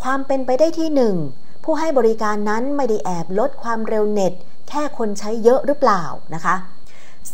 [0.03, 1.17] ความเป็นไปได้ที่หนึ่ง
[1.65, 4.33] ผู้ให้บริการนั้นไม่ได้แอบลดความเร็วเน็ต
[4.69, 6.03] แค่คนใช้เยอะหรือเปล่า
[6.35, 6.55] นะคะ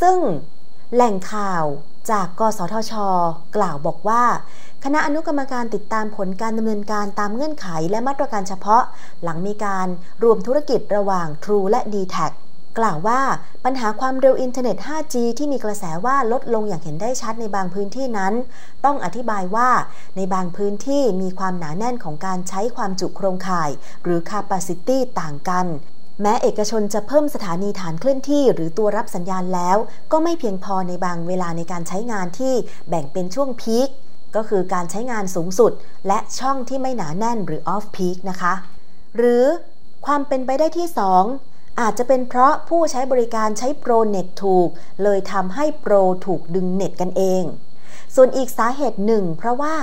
[0.03, 0.19] ซึ่ง
[0.95, 1.65] แหล่งข่าว
[2.11, 2.93] จากกสทช
[3.57, 4.23] กล่าวบอกว่า
[4.85, 8.83] คณะอนุกรรมการติดตามผลการดำเนินการตามเงื่อนไขและมาตรการเฉพาะ
[9.23, 9.89] หลังมีการ
[10.23, 12.17] รวมธุรกิจระหว่าง True และ d t แท
[12.79, 13.21] กล่าวว่า
[13.65, 18.35] ปัญหาความเร็วอินเทอร์เน็ต 5G ที่มีกระแสว่าลดลงอย่างเห็นได้ชัดในบางพื้นที่นั้น
[18.85, 19.69] ต้องอธิบายว่า
[20.17, 23.71] ในบางพื้นที่มีความหนาแน่นของการใช้ความจุโครงข่าย
[24.03, 25.67] หรือ capacity ต่างกัน
[26.23, 29.77] แม้เอกชนจะเพิ่มสถานีฐานเคลื่อนที่หรือตัวรับสัญญาณแล้ว
[30.13, 32.55] ก็ไม่เพียงพอในบางเวลาในการใช้งานที่
[32.89, 33.89] แบ่งเป็นช่วงพีค
[34.37, 35.73] ก็คือการใช้งานสูงสุด
[36.07, 38.55] และช่องที่ไม่หนาแน่นหรือออฟพีคนะคะ
[39.17, 39.45] หรือ
[40.07, 40.89] ความเป็นไปได้ที่
[41.35, 44.69] 2 อาจจะเป็นเพราะผู้ใช้บริการใช้โปรเน็ตถูก
[45.03, 45.95] เลยทำให้โปร
[46.27, 47.43] ถูกดึงเน็ตกันเอง
[48.15, 49.75] ส่วนอีกสาเหตุหนึ่ง เพราะว่า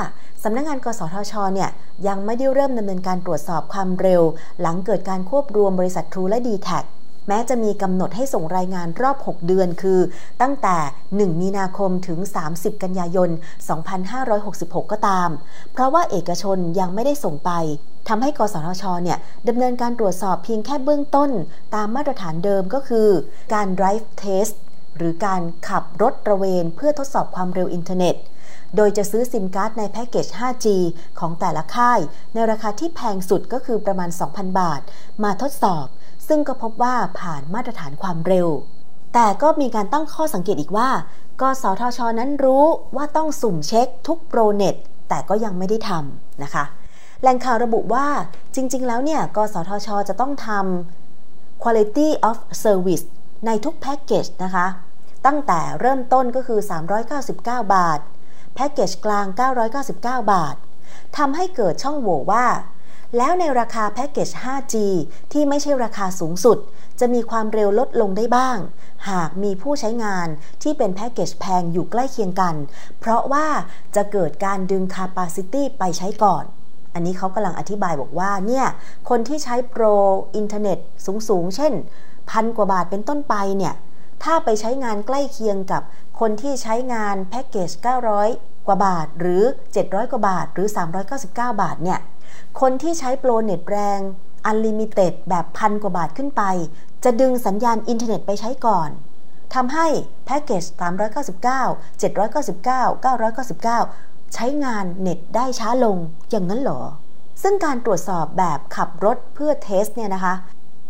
[0.43, 1.69] สำนักงงาน กสทช เนี่ย
[2.07, 4.21] ยังไม่ได้เริ่มดำเนินการตรวจสอบความเร็ว
[4.61, 6.69] หลังเกิดการควบรวมบริษัททรูและ d t แท
[7.27, 9.99] แม้จะมีกำหนดให้ส่งรายงานรอบ 6 เดือนคือ
[10.41, 10.77] ตั้งแต่
[11.09, 12.19] 1 มีนาคมถึง
[12.51, 13.29] 30 กันยายน
[14.05, 15.29] 2566 ก็ตาม
[15.73, 17.51] เพราะว่าเอกชนยังไม่ได้ส่งไป
[18.09, 19.17] ทำให้กสทช เนี่ย
[19.47, 21.29] ดำเนินการตรวจสอบเพียงแค่เบื้องต้น
[21.75, 23.09] ตามมาตรฐานเดิมก็คือ
[23.53, 24.55] การ drive test
[24.97, 28.15] หรือการขับรถตระเวนเพื่อทดสอบความเร็วอินเทอร์เน็ต
[28.75, 30.65] โดยจะซื้อซิมการ์ดในแพ็กเกจ 5G
[31.19, 31.99] ของแต่ละค่าย
[32.33, 34.81] ในราคาที่แพงสุดก็คือประมาณ 2,000 บาท
[35.23, 35.85] มาทดสอบ
[36.27, 38.47] ซึ่งก็พบว่าผ่านมาตรฐานความเร็ว
[39.13, 40.89] แต่ก็มีการตั้งข้อสังเกตอีกว่า
[41.41, 44.75] กสทช นั้นรู้ว่าต้องสุ่มเช็คทุกโปรเน็ต
[45.09, 46.63] แต่ก็ยังไม่ได้ทำนะคะ
[47.21, 48.07] แหล่งข่าวระบุว่า
[48.55, 53.05] จริง ๆ แล้วเนี่ย กสทช จะต้องทำ quality of service
[53.45, 54.65] ในทุกแพ็กเกจนะคะ
[55.27, 56.59] ตั้งแต่เริ่มต้นก็คือ
[57.17, 57.39] 399
[57.75, 57.99] บาท
[58.55, 59.25] แพ็กเกจกลาง
[59.79, 59.95] 999
[60.33, 60.55] บาท
[61.17, 62.47] ทำให้เกิดช่องโหว่ว่า
[63.17, 64.75] แล้วในราคาแพ็กเกจ 5G
[65.31, 66.57] ที่ไม่ใช่ราคาสูงสุด
[66.99, 68.57] จะมีความเร็วลดลงได้บ้าง
[69.09, 70.27] หากมีผู้ใช้งาน
[70.63, 72.55] ที่เป็นแพ็กเกจแพงอยู่ใกล้เคียงกัน
[72.99, 73.47] เพราะว่า
[73.95, 76.43] จะเกิดการดึง Capacity ไปใช้ก่อน
[76.93, 78.65] อันนี้เขากำลังอธิบายบอกว่าเนี่ย
[79.09, 79.83] คนที่ใช้โปร
[80.35, 80.77] อินเทอร์เน็ต
[81.29, 81.73] สูง ๆ เช่น
[82.29, 83.73] พันกว่าบาทเป็นต้นไปเนี่ย
[84.23, 85.81] ถ้าไปใช้งานใกล้เคียงกับ
[86.19, 87.69] คนที่ใช้งานแพ็กเกจ
[88.19, 89.43] 900 กว่าบาท หรือ
[89.77, 90.67] 700 กว่าบาท หรือ
[91.13, 91.99] 399 บาทเนี่ย
[92.61, 93.99] คนที่ใช้โปรเน็ตแรง
[94.45, 96.43] unlimited แบบพันกว่าบาทขึ้นไป
[97.03, 98.89] จะดึงสัญญาณอินเทอร์เน็ตไปใช้ก่อน
[99.55, 99.87] ทำให้
[100.25, 100.63] แพ็กเกจ
[101.27, 102.67] 399 799
[103.05, 105.97] 999 ใช้งานเน็ตได้ช้าลง
[106.29, 106.81] อย่างนั้นเหรอ
[107.41, 110.33] ซึ่งการตรวจสอบแบบขับรถเพื่อ test เนี่ยนะคะ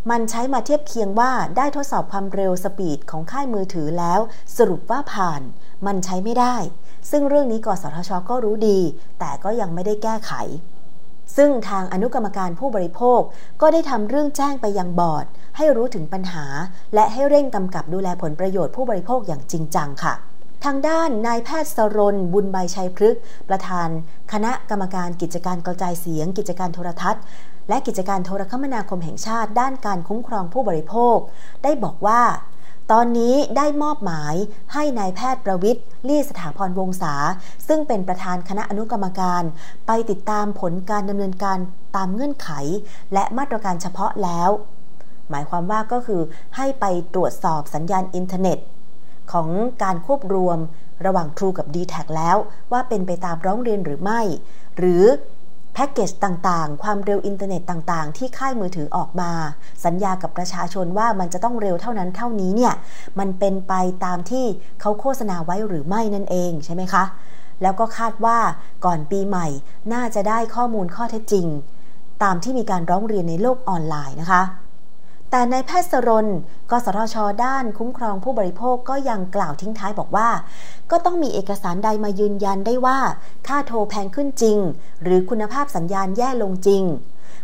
[0.10, 4.20] มันใช้มาเทียบเคียงว่าได้ทดสอบความเร็วสปีดของค่ายมือถือแล้ว
[4.58, 5.42] สรุปว่าผ่าน
[5.86, 6.56] มันใช้ไม่ได้
[7.12, 8.80] ซึ่งเรื่องนี้กสทช ก็รู้ดี
[9.20, 10.32] แต่ก็ยังไม่ได้แก้ไข
[11.38, 13.22] ซึ่งทางอนุกรรมการผู้บริโภค
[13.62, 15.26] ก็ได้ทำเรื่องแจ้งไปยังบอร์ด
[15.58, 16.46] ให้รู้ถึงปัญหา
[16.94, 20.14] และให้เร่งกำกับดูแลผลประโยชน์ผู้บริโภคอย่างจริงจังค่ะ
[20.66, 23.90] ทางด้านนายแพทย์สรนบุญใบชัยพฤกษ์ประธาน
[24.34, 27.24] คณะกรรมการกิจการกระจายเสียง กิจการโทรทัศน์
[27.70, 31.18] และกิจการโทรคมนาคมแห่งชาติด้านการคุ้มครองผู้บริโภค
[31.64, 32.22] ได้บอกว่า
[32.92, 34.36] ตอนนี้ได้มอบหมาย
[34.74, 37.14] ให้นายแพทย์ประวิทย์ลี่สถาพรวงศา
[37.68, 39.44] ซึ่งเป็นประธานคณะอนุกรรมการ
[39.88, 41.58] ไปติดตามผลการดำเนินการ
[41.96, 42.50] ตามเงื่อนไข
[43.14, 44.50] และมาตรการเฉพาะแล้ว
[45.30, 46.22] หมายความว่าก็คือ
[46.56, 48.60] ให้ไปตรวจสอบสัญญาณอินเทอร์เน็ต
[49.32, 49.48] ของ
[49.84, 50.58] การควบรวม
[51.06, 52.38] ระหว่าง True กับ d t แทแล้ว
[52.72, 54.22] ว่าเป็นไปตามร้องเรียนหรือไม่
[54.78, 55.04] หรือ
[55.80, 59.32] แพ็กเกจต่างๆ ความเร็วอินเทอร์เน็ตต่างๆ ที่ค่ายมือถือออกมา
[59.86, 62.74] สัญญากับประชาชนว่ามันจะต้องเร็วเท่านั้นเท่านี้เนี่ย
[63.20, 63.74] มันเป็นไป
[64.06, 64.46] ตามที่
[64.82, 67.04] เขาโฆษณาไว้หรือไม่นั่นเองใช่ไหมคะ
[67.62, 68.38] แล้วก็คาดว่า
[68.86, 69.48] ก่อนปีใหม่
[69.94, 71.48] น่าจะได้ข้อมูลข้อเท็จจริง
[72.24, 74.42] ตามที่มีการร้องเรียนในโลกออนไลน์นะคะ
[75.32, 76.28] แต่นายแพทย์สรณ
[76.72, 80.30] กสทช ด้านคุ้มครองผู้บริโภคก็ยังกล่าวทิ้งท้ายบอกว่า
[80.92, 83.00] ก็ต้องมีเอกสารใดมายืนยันได้ว่า
[83.48, 84.58] ค่าโทรแพงขึ้นจริง
[85.04, 86.84] หรือคุณภาพสัญญาณแย่ลงจริง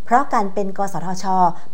[0.05, 1.25] เพราะการเป็นกสทช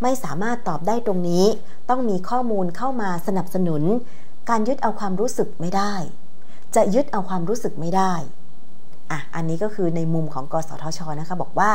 [0.01, 1.45] ไม่สามารถตอบได้ตรงนี้
[1.89, 3.83] ต้องมีข้อมูลเข้ามาสนับสนุน
[4.49, 5.93] การยึดเอาความรู้สึกไม่ได้
[6.75, 8.13] จะยึดเอาความรู้สึกไม่ได้
[9.11, 11.71] อะอันนี้ก็คือในมุมของกสทชนะคะบอกว่า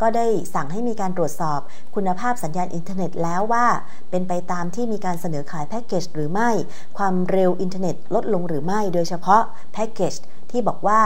[0.00, 1.60] ก็ได้สั่งให้มีการตรวจสอบ
[1.94, 3.66] คุณภาพสัญญาณอินเทอร์เน็ตแล้วว่า
[4.10, 6.50] เป็นไปตามที่มีการเสนอขายแพ็กเกจหรือไม่
[6.98, 10.14] ความเร็วอินเทอร์เน็ตลดลงหรือไม่ โดยเฉพาะแพ็กเกจ
[10.50, 11.00] ที่บอกว่า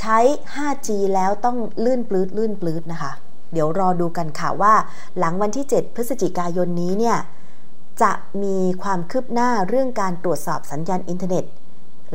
[0.00, 0.18] ใช้
[0.54, 3.12] 5G แล้วต้องลื่นปรื๊ดลื่นปรื๊ดนะคะ
[3.52, 4.74] เดี๋ยวรอดูกันค่ะว่า
[5.18, 7.18] หลังวันที่ 7 พฤศจิกายนนี้เนี่ย
[8.02, 8.12] จะ
[8.42, 11.44] มีความคืบหน้าเรื่องการตรวจสอบสัญญาณอินเทอร์เน็ต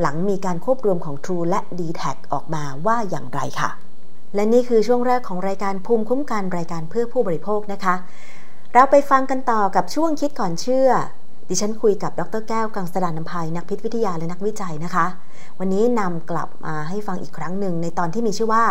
[0.00, 3.70] หลังมีการควบรวมของ True และ d t แทออกมาว่าอย่างไรค่ะ
[4.34, 7.94] และนี่คือช่วงแรกของรายการภูมิคุ้มกันรายการเพื่อผู้บริโภคนะคะ
[8.74, 10.90] เราไปฟังกันต่อกับช่วงคิดก่อนเชื่อ
[11.48, 15.06] ดิฉันคุยกับดรแก้วกังสดานนภัยนักพิษวิทยาและนักวิจัยนะคะ
[15.58, 18.64] วันนี้นำกลับมาให้ฟังอีกครั้งหนึ่งในตอนที่มีชื่อว่า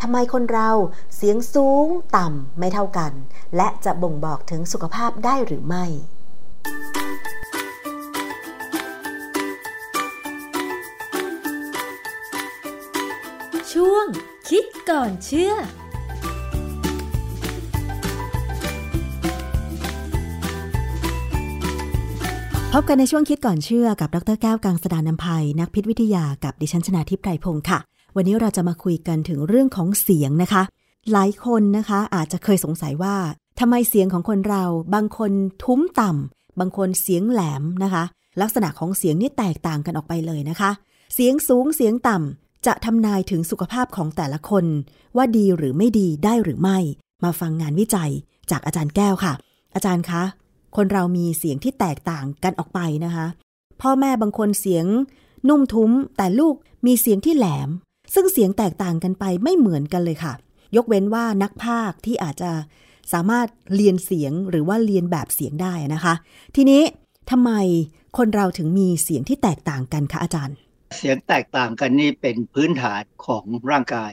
[0.00, 0.68] ทำไมคนเรา
[1.16, 3.12] เสียงสูงต่ำไม่เท่ากัน
[3.56, 5.84] และจะบ่งบอกถึงสุขภาพได้หรือไม่
[13.74, 14.06] ช่วง
[14.48, 15.52] คิดก่อนเชื่อ
[22.72, 27.78] พบกันในช่วงคิดก่อนเชื่อกับดรแก้วกังสดานนภัยนักพิษวิทยากับดิฉันชนาทิพไพรพงศ์ค่ะ
[28.16, 30.62] วันนี้เราจะมาคุยกันถึงเรื่องของเสียงนะคะ
[31.12, 33.16] หลายคนนะคะอาจจะเคยสงสัยว่า
[33.60, 34.64] ทำไมเสียงของคนเรา
[34.94, 35.32] บางคน
[35.64, 38.04] ทุ้มต่ำบางคนเสียงแหลมนะคะ
[38.40, 40.70] ลักษณะของเสียงนี่แตกต่างกันออกไปเลยนะคะ
[41.14, 44.64] เสียงสูงเสียงต่ำ จะทำนายถึงสุขภาพของแต่ละคน
[45.16, 46.78] ว่าดีหรือไม่ดีได้หรือไม่
[47.24, 48.10] มาฟังงานวิจัย
[48.50, 49.32] จากอาจารย์แก้วค่ะ
[49.74, 50.22] อาจารย์คะ
[50.76, 53.26] คนเรามีเสียงที่แตกต่างกันออกไปนะคะ
[53.80, 54.86] พ่อแม่บางคนเสียง
[55.48, 56.54] นุ่มทุ้ม แต่ลูก
[56.86, 57.68] มีเสียงที่แหลม
[58.14, 60.32] ซึ่งเสียงแตกต่างกันไปไม่เหมือนกันเลยค่ะ
[60.76, 62.50] ยกเว้นว่านักพากที่อาจจะ
[63.12, 66.14] สามารถเรียนเสียงหรือว่าเรียนแบบเสียงได้นะคะ
[66.56, 66.82] ทีนี้
[67.30, 67.50] ทำไม
[68.18, 70.56] คนเราถึงมีเสียงที่แตกต่างกันคะอาจารย์
[70.96, 74.10] เสียงแตกต่างกันนี่เป็นพื้นฐานของร่างกาย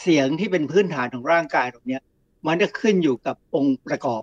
[0.00, 1.98] เสียงที่เป็นพื้นฐานของร่างกายตรงนี้
[2.46, 4.22] มันจะขึ้นอยู่กับองค์ประกอบ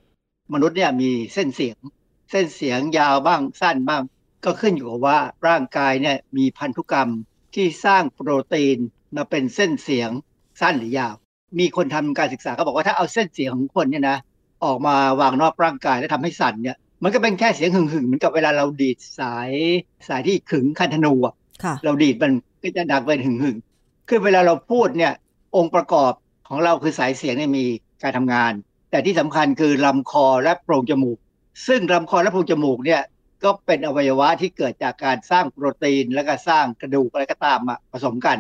[0.54, 1.78] มนุษย์เนี่ยมีเส้นเสียง
[2.32, 4.04] เส้นเสียงยาวบ้างสั้นบ้าง
[4.46, 7.10] ก็ขึ้นอยู่กับว่าร่างกายเนี่ยมีพันธุกรรม
[7.56, 8.78] ที่สร้างโปรตีน
[9.16, 10.10] มาเป็นเส้นเสียง
[10.62, 11.16] สั้นหรือยาว
[11.60, 14.18] มีคนทำการศึกษาก็บอกว่าถ้าเอาเส้นเสียงของคนเนี่ยนะ
[14.64, 19.52] ออกมาวางนอกร่างกายแล้วทำให้สั่นเนี่ยมันก็เป็นแค่เสียงหึ่งหึ่งเหมือนกับเวลาเราดีดสาย
[20.08, 21.36] สายที่ขึงคันธนูอะ
[21.86, 22.32] เราดีดมัน
[22.62, 23.58] ก็จะดังเป็นหึ่งหึ่ง
[24.10, 25.14] คือเวลาเราพูดเนี่ย
[25.56, 26.12] องค์ประกอบ
[26.48, 27.66] ของเราคือสายเสียงเนี่ยมี
[28.04, 28.52] การทำงาน
[28.92, 31.18] แต่ที่สำคัญคือลำคอและโพรงจมูก
[31.68, 33.02] ซึ่งลำคอและโพรงจมูกเนี่ย
[33.44, 38.38] ก็เป็นอวัยวะที่เกิดจากการสร้างโปรตีน และก็สร้างกระดูกอะไรก็ตามมาผสมกัน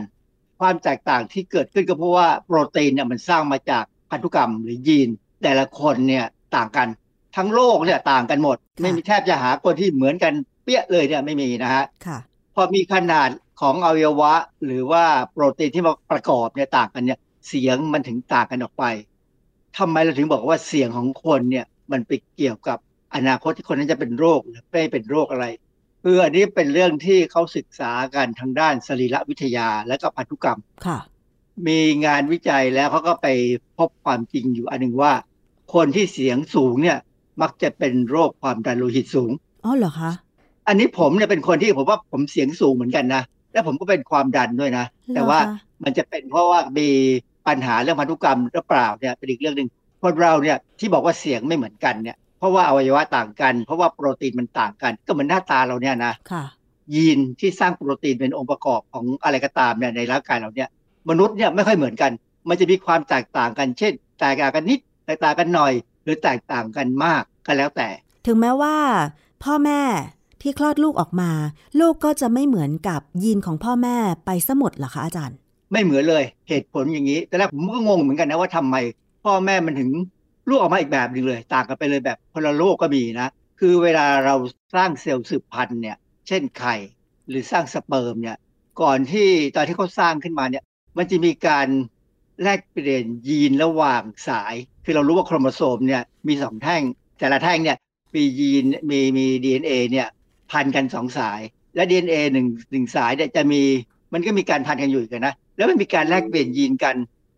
[0.59, 5.09] ความแตกต่างที่เกิดขึ้นก็เพราะว่าโปรตีนเนี่ยมันสร้างมาจากพันธุกรรมหรือยีน
[5.43, 6.87] แต่ละคนเนี่ยต่างกัน
[7.35, 12.28] ทั้งโลกเนี่ยต่างกันหมด ไม่มีแทบจะหาคนที่เหมือนกันเปี้ยเลยเนี่ยไม่มีนะฮะค่ะพ
[12.59, 13.29] อมีขนาด
[13.61, 14.33] ของอวัยวะ
[14.65, 18.85] หรือว่าโปรตีนที่มาประกอบเนี่ยต่างกันเนี่ยเสียงมันถึงต่างกันออกไป
[19.77, 22.77] ทำไมเราถึงบอกว่าเสียงของคนเนี่ยมันไปเกี่ยวกับ
[23.15, 25.45] อนาคตที่คนนั้นจะเป็นโรคหรือไม่เป็นโรคอะไร
[26.03, 30.99] คืออันนี้เป็นเรื่องที่เขาศึกษากันทางด้านสรีรวิทยาและก็พันธุกรรมค่ะ
[31.67, 33.27] มีงานวิจัยแล้วเขาก็ไป
[33.77, 35.13] พบความจริงอยู่อันหนึ่งว่า
[35.73, 36.97] คนที่เสียงสูงเนี่ย
[37.41, 39.31] มักจะเป็นโรคความดันโลหิตสูง
[39.65, 40.11] อ๋อเหรอคะ
[40.69, 46.89] อันนี้ผมเนี่ยเป็นคนที่ผมว่าผมเสียงสูงเหมือนกันนะแล้วผมก็เป็นความดันด้วยนะ แต่ว่าเหรอคะมันจะเป็นเพราะว่ามี
[47.47, 49.69] ปัญหาเรื่องพันธุกรรมหรือเปล่าเนี่ยเป็นอีกเรื่องหนึ่ง
[50.03, 56.43] คนเราเนี่ยที่บอกว่าเสียงไม่เหมือนกันเนี่ยเพราะว่าอวัยวะต่างกัน เพราะว่าโปรตีนมันต่างกัน ก็เหมือนหน้าตาเราเนี่ยนะค่ะ
[56.93, 60.69] ยีนที่สร้างโปรตีนเป็นองค์ประกอบของอะไรก็ตามเนี่ยในร่างกายเราเนี่ย
[61.09, 62.11] มนุษย์เนี่ยไม่ค่อยเหมือนกัน
[62.49, 67.89] มันจะมีความแตกต่างกัน เช่น แตกต่างกันนิดแตกต่างกันหน่อย หรือแตกต่างกันมากก็แล้วแต่
[68.25, 68.75] ถึงแม้ว่า
[69.43, 69.81] พ่อแม่
[70.41, 71.31] ที่คลอดลูกออกมา
[71.79, 75.37] ลูกก็จะไม่เหมือนกับยีนของพ่อแม่ไปซะหมดเหรอคะอาจารย์
[75.71, 78.75] ไม่เหมือนเลยเหตุผลอย่างนี้แต่แรกผมก็งงเหมือนกันนะว่าทำไม
[79.25, 79.89] พ่อแม่มันถึง
[80.49, 83.27] ลูกออกมาอีกแบบหนึ่งเลย ต่างกันไปเลยแบบคนละโลกก็มีนะ
[83.59, 84.35] คือเวลาเรา
[84.75, 86.75] สร้างเซลล์สืบพันธุ์เนี่ย เช่นไข่
[87.29, 88.37] หรือสร้างสเปิร์มเนี่ย
[88.81, 90.63] ก่อนที่ตอนที่เขาสร้างขึ้นมาเนี่ย
[90.97, 91.67] มันจะมีการ
[92.43, 96.81] แลกเปลี่ยนยีนระหว่างสาย คือเรารู้ว่าโครโมโซมเนี่ยมีสองแท่ง
[97.19, 97.77] แต่ละแท่งเนี่ย
[98.15, 100.07] มียีนมีมี DNA เนี่ย
[100.51, 101.41] พันกันสองสาย
[101.75, 103.61] และ DNA หนึ่งหนึ่งสายเนี่ยจะมี
[104.13, 106.95] มันก็มีการพันกันอยู่กันนะ แล้วมันมีการแลกเปลี่ยนยีนกัน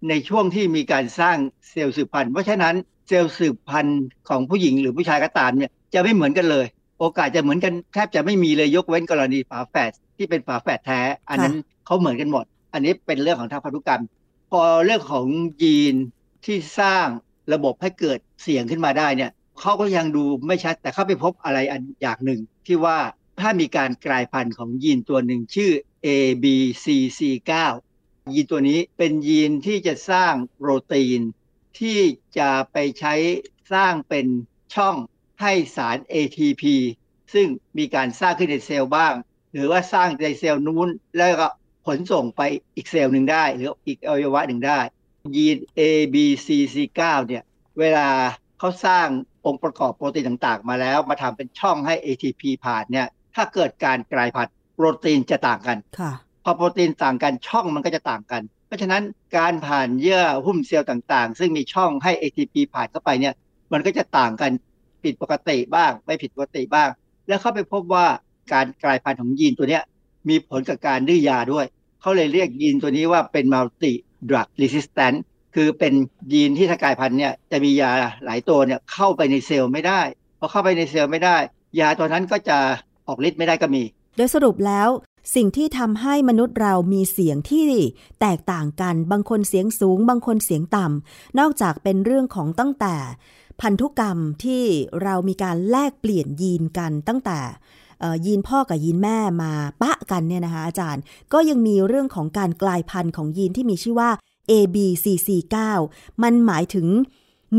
[0.10, 1.38] ในช่วงที่มีการสร้าง
[1.70, 2.76] เซลล์สืบพันธุ์เพราะฉะนั้น
[3.08, 6.66] เซลล์สืบพันธุ์ของผู้หญิงหรือผู้ชายก็ตามเนี่ยจะไม่เหมือนกันเลย
[7.00, 11.56] โอกาสจะเหมือนกันแทบจะไม่มีเลยยกเว้นกรณีฝาแฝดที่เป็นฝาแฝดแท้ อันนั้น
[11.86, 14.04] เขาเหมือนกันหมด อันนี้เป็นเรื่องของทางพันธุกรรม
[14.52, 15.26] พอเรื่องของ
[15.62, 15.96] ยีน
[16.46, 17.08] ที่สร้าง
[17.54, 19.32] ระบบให้เกิดเสียงขึ้นมาได้เนี่ย
[19.62, 22.98] เขาก็ยังดูไม่ชัด แต่เขาไปพบอะไรอันอย่างหนึ่ง ที่ว่า
[23.40, 25.72] ถ้ามีการกลายพันธุ์ของยีนตัวหนึ่งชื่อ
[26.08, 27.54] ABCC9
[28.34, 31.22] ยีนตัวนี้เป็นยีนที่จะสร้างโปรตีน
[31.80, 32.00] ที่
[32.38, 33.14] จะไปใช้
[33.74, 34.28] สร้างเป็น
[34.76, 34.96] ช่อง
[35.42, 36.64] ให้สาร ATP
[37.34, 37.48] ซึ่ง
[37.78, 39.14] มีการสร้างขึ้นในเซลล์บ้าง
[39.52, 41.50] หรือว่าสร้างในเซลล์นู้น แล้วก็
[41.86, 42.42] ขนส่งไป
[42.76, 44.80] อีกเซลล์หนึ่งได้ หรืออีกอวัยวะหนึ่งได้
[45.36, 47.44] ยีน ABCC9 เนี่ย
[47.80, 48.10] เวลา
[48.60, 49.08] เขาสร้าง
[49.46, 56.12] องค์ประกอบโปรตีนต่างๆ มาแล้ว มาทำเป็นช่องให้ ATP ผ่านเนี่ย ถ้าเกิดการกลายพันธุ์โปรตีนจะต่างกันค่ะ
[56.44, 59.04] พอโปรตีนต่างกันช่องมันก็จะต่างกัน เพราะฉะนั้น
[59.38, 63.34] การผ่านเยื่อหุ้มเซลล์ต่างๆ ซึ่งมีช่องให้ ATP ผ่านเข้าไปเนี่ย
[63.74, 64.52] มันก็จะต่างกัน
[65.04, 66.90] ผิดปกติบ้าง ไม่ผิดปกติบ้าง
[67.28, 68.06] แล้วเขาไปพบว่า
[68.54, 69.84] การกลายพันธุ์ของยีนตัวเนี้ย
[70.30, 71.66] มีผลกับการดื้อยาด้วย
[72.02, 73.92] เขาเลยเรียกยีนตัวนี้ว่าเป็น multi
[74.30, 75.18] drug resistant
[75.56, 75.94] คือเป็น
[76.34, 77.92] ยีนที่ถ้ากลายพันธุ์เนี่ยจะมียา
[78.26, 80.02] หลายตัวเนี่ยเข้าไปในเซลล์ไม่ได้
[80.40, 81.38] พอเข้าไปในเซลล์ไม่ได้
[81.80, 82.58] ยาตัวนั้นก็จะ
[83.08, 83.84] ออกฤทธิ์ไม่ได้ก็มี
[84.18, 84.90] โดยสรุปแล้ว
[85.36, 87.64] สิ่งที่ทำให้มนุษย์เรามีเสียงที่
[88.22, 92.96] แตกต่างกัน บางคนเสียงสูง บางคนเสียงต่ำ นอกจากเป็นเรื่องของตั้งแต่
[93.62, 94.64] พันธุกรรมที่
[95.04, 97.40] เรามีการแลกเปลี่ยนยีนกันตั้งแต่
[98.26, 101.02] ยีนพ่อกับยีนแม่มาปะกันเนี่ยนะคะอาจารย์
[101.34, 104.10] ก็ยังมีเรื่องของการกลายพันธุ์ของยีนที่มีชื่อว่า
[104.52, 105.56] ABCC9
[106.24, 106.88] มันหมายถึง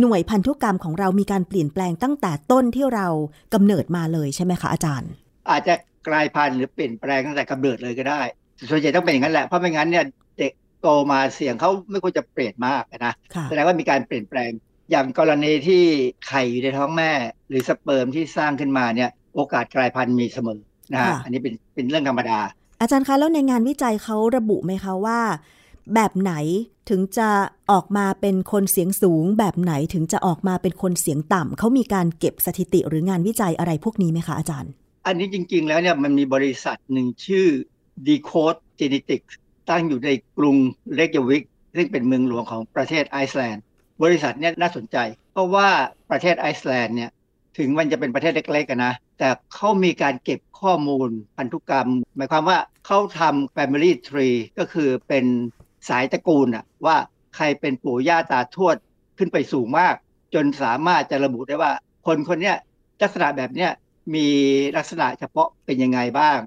[0.01, 3.07] หน่วยพันธุกรรมของเรามีการเปลี่ยนแปลงตั้งแต่ต้นที่เรา
[3.55, 5.11] กำเนิดมาเลยใช่ไหมคะอาจารย์
[5.51, 5.75] อาจจะ
[6.09, 8.21] กลายพันธุ์หรือเปลี่ยนแปลงตั้งแต่กำเนิดเลยก็ได้
[8.71, 10.05] ส่วนใหญ่ต้องเป็นอย่างนั้นแหละเพราะไม่งั้นเนี่ย
[10.39, 14.51] เด็กโตมาเสียงเขาไม่ควรจะเปลี่ยนมากนะค่ะแสดงว่ามีการเปลี่ยนแปลง
[14.91, 15.83] อย่างกรณีที่
[16.27, 17.11] ไข่อยู่ในท้องแม่
[17.49, 20.61] หรือสเปิร์มที่สร้างขึ้นมาเนี่ยโอกาสกลายพันธุ์มีเสมอ
[20.93, 22.39] นะฮะค่ะอันนี้เป็นเป็นเรื่องธรรมดา
[22.81, 25.21] อาจารย์คะแล้วในงานวิจัยเขาระบุไหมคะว่า
[25.95, 26.33] แบบไหน
[26.91, 27.29] ถึงจะ
[27.71, 34.73] ออกมาเป็นคนเสียงสูง แบบไหนถึงจะออกมาเป็นคนเสียงต่ำเขามีการเก็บสถิติหรืองานวิจัยอะไรพวกนี้ไหมคะอาจารย์
[35.07, 37.47] อันนี้จริง ๆ แล้วเนี่ยมันมีบริษัทหนึ่งชื่อ
[38.09, 39.33] Decode Genetics
[39.71, 40.57] ตั้งอยู่ในกรุง
[40.97, 41.43] เรกยาวิก
[41.77, 43.63] ซึ่งเป็นเมืองหลวงของประเทศไอซ์แลนด์
[44.03, 44.97] บริษัทเนี่ยน่าสนใจ
[45.33, 45.69] เพราะว่า
[46.11, 47.11] ประเทศไอซ์แลนด์เนี่ย
[47.59, 55.25] ถึงมันจะเป็นประเทศเล็กๆกันนะแต่เขามีการเก็บข้อมูลพันธุกรรม หมายความว่าเขาทำ Family Tree ก็คือเป็น
[55.89, 56.97] สายตระกูลอะว่า
[57.37, 58.77] ใครเป็นปู่ย่าตาทวด
[59.19, 59.95] ขึ้นไปสูงมาก
[60.35, 61.73] จนสามารถจะระบุได้ว่า
[62.07, 62.57] คนคนเนี้ย
[63.03, 63.71] ลักษณะแบบเนี้ย
[64.15, 64.27] มี
[64.77, 66.39] ลักษณะเฉพาะเป็นยังไงบ้าง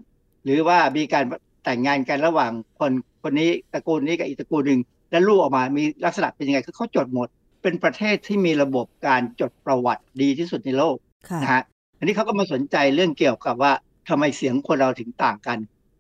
[0.44, 1.24] หรือว่ามีการ
[1.64, 2.92] แต่งงานกันระหว่างคน
[3.24, 4.80] คนนี้ตระกูลนี้กับอีกตระกูลหนึ่ง
[5.12, 7.32] แล้วลูกออกมามีลักษณะเป็นยังไงคือเขาจดหมดจ
[7.66, 10.96] เป็นประเทศที่มีระบบการจดประวัติดีที่สุดในโลก
[11.30, 11.64] ค่ะนะฮะ
[11.98, 13.74] อันนี้เขาก็มาสนใจเรื่องเกี่ยวกับว่า
[14.10, 15.58] ทำไมเสียงคนเราถึงต่างกัน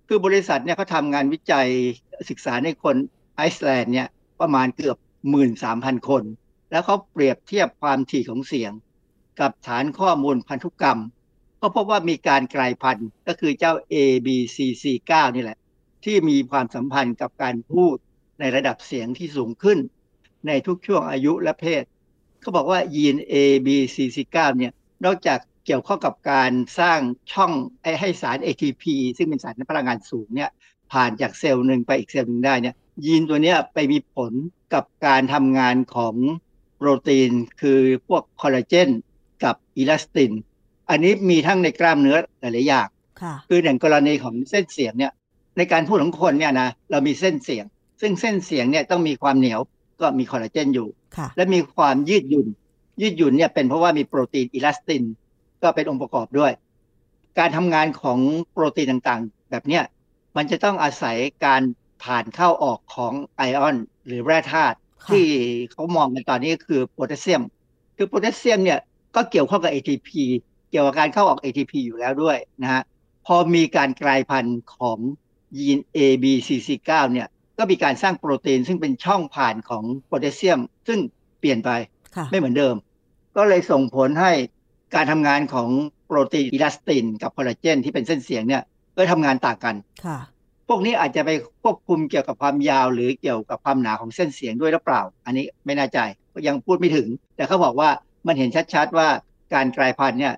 [0.07, 1.67] คือบริษัทเนี่ยเขาทำงานวิจัย
[2.29, 2.95] ศึกษาในคน
[3.35, 4.07] ไอซ์แลนด์เนี่ย
[4.41, 4.97] ประมาณเกือบ
[5.29, 6.23] หมื่นสามพันคน
[6.71, 8.71] แล้วเขาเปรียบเทียบความถี่ของเสียง
[9.39, 10.99] กับฐานข้อมูลพันธุกรรม
[11.61, 15.57] ก็พบว่ามีการกลายพันธุ์ก็คือเจ้า ABCC9 นี่แหละ
[16.05, 17.95] ที่มีความสัมพันธ์กับการพูด
[18.39, 19.79] ในระดับเสียงที่สูงขึ้น
[20.47, 21.83] ในทุกช่วงอายุและเพศ
[22.41, 24.73] เขาบอกว่ายีน ABCC9 เนี่ย
[25.05, 26.99] นอกจากเกี่ยวข้องกับการสร้าง
[27.33, 27.51] ช่อง
[27.99, 28.83] ให้สาร ATP
[29.17, 30.49] ซึ่งเป็นสารพลังงานสูงเนี่ย
[30.91, 32.75] ผ่านจากเซลล์หนึ่งไปอีกเซลล์หนึ่งได้เนี่ย
[33.05, 34.31] ยีนตัวเนี้ยไปมีผล
[34.73, 36.15] กับการทำงานของ
[36.77, 37.31] โปรตีน
[37.61, 38.89] คือพวกคอลลาเจน
[39.43, 40.31] กับอิลาสติน
[40.89, 42.87] อันนี้มีทั้งในกล้ามเนื้อหลายๆอย่าง
[43.21, 45.11] ค่ะคืออย่างกรณีของเส้นเสียงเนี่ย
[45.57, 47.65] ในการพูดของคนเนี่ยนะเรามีเส้นเสียง
[48.01, 49.59] ซึ่งเส้นเสียงเนี่ยต้องมีความเหนียว
[50.01, 50.87] ก็มีคอลลาเจนอยู่
[51.17, 52.47] ค่ะและมีความยืดหยุ่น
[53.01, 55.03] ยืดหยุ่นเนี่ยเป็นเพราะว่ามีโปรตีนอิลาสติน
[55.63, 56.51] ก็เป็นองค์ประกอบด้วย
[57.39, 58.19] การทำงานของ
[58.51, 59.83] โปรตีนต่างๆ แบบเนี้ย
[60.37, 61.61] มันจะต้องอาศัยการ
[62.03, 63.75] ผ่านเข้าออกของไอออน
[64.05, 65.25] หรือแร่ธาตุค่ะที่
[65.71, 67.41] เขามองกันตอนนี้ก็คือโพแทสเซียม
[67.97, 68.79] คือโพแทสเซียมเนี่ย
[69.15, 70.09] ก็เกี่ยวข้องกับ ATP
[70.71, 72.81] เกี่ยวกับการเข้าออก ATP อยู่แล้วด้วยนะฮะ
[73.25, 74.97] พอมีการกลายพันธุ์ของ
[75.57, 77.27] ยีน ABCC9 เนี่ย
[77.57, 80.99] ก็มีการสร้างโปรตีนซึ่งเป็นช่องผ่านของโพแทสเซียม ซึ่ง
[81.39, 81.69] เปลี่ยนไป
[82.15, 82.75] ค่ะไม่เหมือนเดิม
[83.37, 84.31] ก็เลยส่งผลให้
[84.95, 85.69] การทำงานของ
[86.05, 88.63] โปรตีนอิลาสตินกับคอลลาเจนที่เป็นเส้นเสียงเนี่ย
[88.95, 89.75] ก็ทำงานต่างกัน
[90.05, 90.17] ค่ะ
[90.67, 91.29] พวกนี้อาจจะไป
[91.63, 95.99] ควบคุมเกี่ยวกับความยาว หรือเกี่ยวกับความหนาของเส้นเสียงด้วยหรือเปล่า อันนี้ไม่แน่ใจ
[96.47, 97.89] ยังพูดไม่ถึง แต่เขาบอกว่า
[98.27, 99.07] มันเห็นชัดๆว่า
[99.53, 100.33] การกลายพันธุ์เนี่ย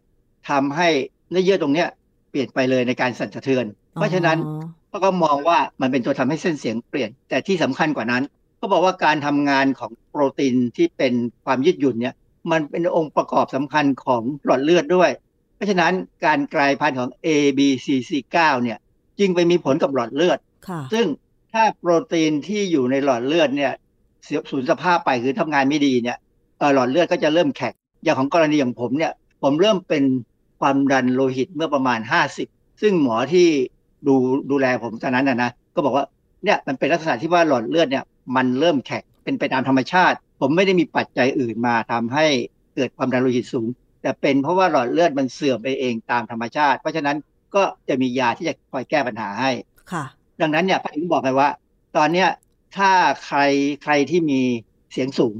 [0.50, 0.90] ทำให้
[1.30, 1.88] เนื้อเยื่อตรงเนี้ย
[2.30, 8.24] เปลี่ยนไปเลยในการสั่นสะเทือน เพราะฉะนั้นอ๋อเขาก็มองว่ามันเป็นตัวทำให้เส้นเสียงเปลี่ยน แต่ที่สำคัญกว่านั้น
[8.58, 11.14] เขาบอกว่าการทำงานของโปรตีนที่เป็น
[11.46, 12.16] ความยืดหยุ่นเนี่ย
[12.52, 15.10] มันเป็นองค์ประกอบสำคัญของหลอดเลือดด้วย
[15.56, 15.94] เพราะฉะนั้น
[16.26, 18.78] การกลายพันธุ์ของ ABCC9 เนี่ย
[19.20, 21.06] จึงไปมีผลกับหลอดเลือดค่ะซึ่ง
[21.54, 23.72] ถ้าโปรตีนที่อยู่ในหลอดเลือดเนี่ย
[24.24, 26.18] เสียสูญสภาพไปคือทำงานไม่ดีเนี่ย
[26.60, 29.12] เอ่อหลอดเลือดก็จะเริ่มแข็งอย่างของกรณีอย่างผมเนี่ย
[29.44, 30.04] ผมเริ่มเป็น
[30.60, 32.00] ความดันโลหิตเมื่อประมาณ
[32.40, 33.48] 50ซึ่งหมอที่
[34.08, 34.16] ดู
[34.52, 36.06] ดูแลผมตอนนั้นนะนะก็บอกว่า
[36.44, 38.04] เนี่ยมันเป็นลักษณะที่ว่าหลอดเลือดเนี่ย
[38.36, 42.26] มันเริ่มแข็งเป็นไปตามธรรมชาติ ผมไม่ได้มีปัจจัยอื่นมาทำให้
[42.76, 43.68] เกิดความดันโลหิตสูง
[44.02, 47.18] แต่เป็นเพราะว่าหลอดเลือดมันเสื่อมไปเองตามธรรมชาติ เพราะฉะนั้น
[47.58, 49.52] ก็จะมียาที่จะคอยแก้ปัญหาให้
[49.92, 50.04] ค่ะ
[50.42, 51.50] ดังนั้นเนี่ยผมบอกไปว่า
[51.98, 52.30] ตอนเนี้ย
[52.78, 52.92] ถ้า
[53.26, 53.40] ใคร
[53.84, 54.42] ใครที่มี
[54.92, 55.36] เสียงสูง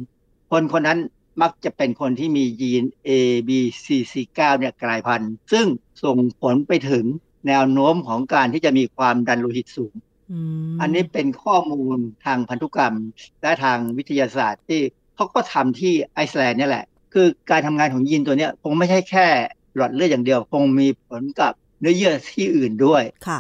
[0.52, 1.00] คนคนนั้น
[1.42, 3.10] มักจะเป็นคนที่มียีน A
[3.48, 3.50] B
[3.86, 5.66] C C 9เนี่ยกลายพันธุ์ ซึ่ง
[6.04, 7.06] ส่งผลไปถึง
[7.48, 9.94] แนวโน้มของการที่จะมีความดันโลหิตสูง
[10.32, 10.40] อื
[10.72, 12.96] มอันนี้เป็นข้อมูลทางพันธุกรรม
[13.42, 14.82] และทางวิทยาศาสตร์ที่
[15.16, 19.28] เขาก็ทำที่ไอซ์แลนด์เนี่ยแหละ คือการทำงานของยีนตัวเนี้ยคงไม่ใช่แค่
[19.76, 23.40] หลอดเลือดอย่างเดียว คงมีผลกับ เนื้อเยื่อที่อื่นด้วยค่ะ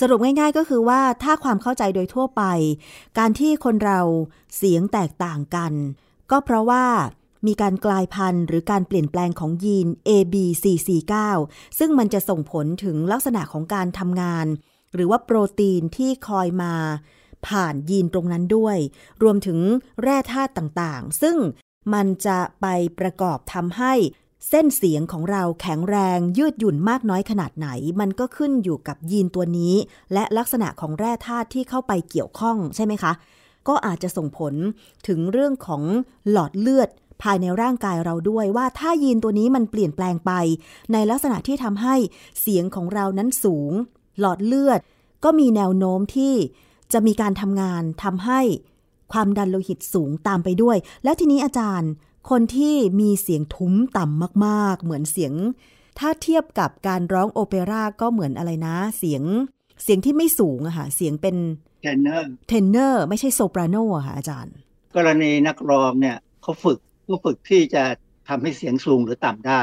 [0.00, 2.42] สรุปง่าย ๆ ก็คือว่าถ้าความเข้าใจโดยทั่วไป
[3.18, 4.00] การที่คนเรา
[4.56, 5.72] เสียงแตกต่างกัน
[6.30, 6.86] ก็เพราะว่า
[7.46, 11.14] มีการกลายพันธุ์หรือการเปลี่ยนแปลงของยีน ABCC9
[11.78, 14.46] ซึ่งมันจะส่งผลถึงลักษณะของการทำงาน
[14.94, 16.74] หรือว่าโปรตีนที่คอยมา
[17.46, 18.76] ผ่านยีนตรงนั้นด้วย
[19.22, 19.58] รวมถึง
[20.02, 21.36] แร่ธาตุต่างๆ ซึ่ง
[21.94, 22.66] มันจะไป
[22.98, 23.92] ประกอบทำให้
[24.48, 27.68] เส้นเสียงของเราแข็งแรงยืดหยุ่นมากน้อยขนาดไหน
[28.00, 29.74] มันก็ขึ้นอยู่กับยีนตัวนี้
[30.12, 33.12] และลักษณะของแร่ธาตุที่เข้าไปเกี่ยวข้องใช่ไหมคะ
[33.68, 34.54] ก็อาจจะส่งผล
[35.06, 35.82] ถึงเรื่องของ
[36.30, 36.88] หลอดเลือด
[37.22, 40.32] ภายในร่างกายเราด้วยว่าถ้ายีนตัวนี้มันเปลี่ยนแปลงไป
[40.92, 41.94] ในลักษณะที่ทำให้
[42.40, 43.72] เสียงของเรานั้นสูง
[44.20, 44.80] หลอดเลือด
[45.24, 46.34] ก็มีแนวโน้มที่
[46.92, 48.40] จะมีการทำงานทำให้
[49.12, 51.90] ความดันโลหิตสูงตามไปด้วย แล้วทีนี้อาจารย์
[52.30, 55.32] คนที่มีเสียงทุ้มต่ำมากๆ เหมือนเสียง
[55.98, 59.22] ถ้าเทียบกับการร้องโอเปร่าก็เหมือนอะไรนะ เสียง
[59.84, 61.36] เสียงที่ไม่สูงอะค่ะ เสียงเป็น
[61.82, 64.54] เทรนเนอร์เทนเนอร์ไม่ใช่โซปราโนอะค่ะอาจารย์
[64.96, 67.82] กรณีนักร้องเนี่ยเขาฝึกเขาฝึกที่จะ
[68.28, 69.60] ทำให้เสียงสูงหรือต่ำได้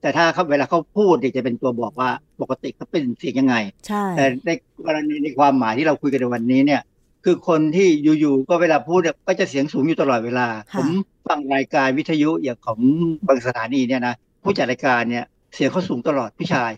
[0.00, 4.50] แต่ถ้าเขาเวลาเขาพูดเนี่ยจะเป็นตัวบอกว่าปกติเขาเป็นเสียงยังไง ใช่ แต่ใน
[4.86, 6.80] กรณีในความหมายที่เราคุยกันในวันนี้เนี่ย
[7.24, 7.88] คือคนที่
[8.20, 10.46] อยู่ๆก็เวลาพูดเนี่ยก็จะเสียงสูงอยู่ตลอดเวลา
[10.76, 10.88] ผม
[11.28, 12.80] ฟังรายการวิทยุอย่างของ
[13.26, 16.72] บางสถานีเนี่ยนะผู้จัดรายการเนี่ยเสียงเขาสูงตลอดผู้ชาย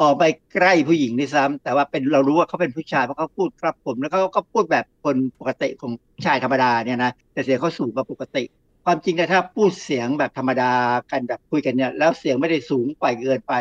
[0.00, 8.44] ออกไปใกล้ผู้หญิงด้วยซ้ำแต่ว่าเป็นเรารู้ว่าเขาเป็นผู้ชายเพราะเขาพูดครับผมแล้วเขาก็พูดแบบคนปกติของผู้ชายธรรมดาเนี่ยนะแต่เสียงเขาสูงกว่าปกติ
[8.84, 10.72] ความจริงนะถ้าพูดเสียงแบบธรรมดา
[11.10, 13.54] กันแบบคุยกันเนี่ยแล้วเสียงไม่ได้สูงไปเกินไป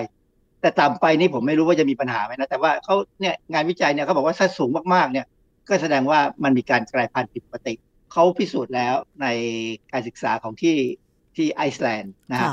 [0.62, 5.26] แต่ต่ำไปนี่ผมไม่รู้ว่าจะมีปัญหาไหมนะแต่ว่าเขาเนี่ยงานวิจัยเนี่ยเขาบอกว่าถ้าสูงมากๆเนี่ย
[5.70, 7.74] ก็แสดงว่ามันมีการกลายพันธุ์ผิดปกติ
[8.12, 9.28] เขาพิสูจน์แล้วใน
[9.92, 10.78] การศึกษาของที่
[11.36, 12.50] ที่ไอซ์แลนด์นะฮะ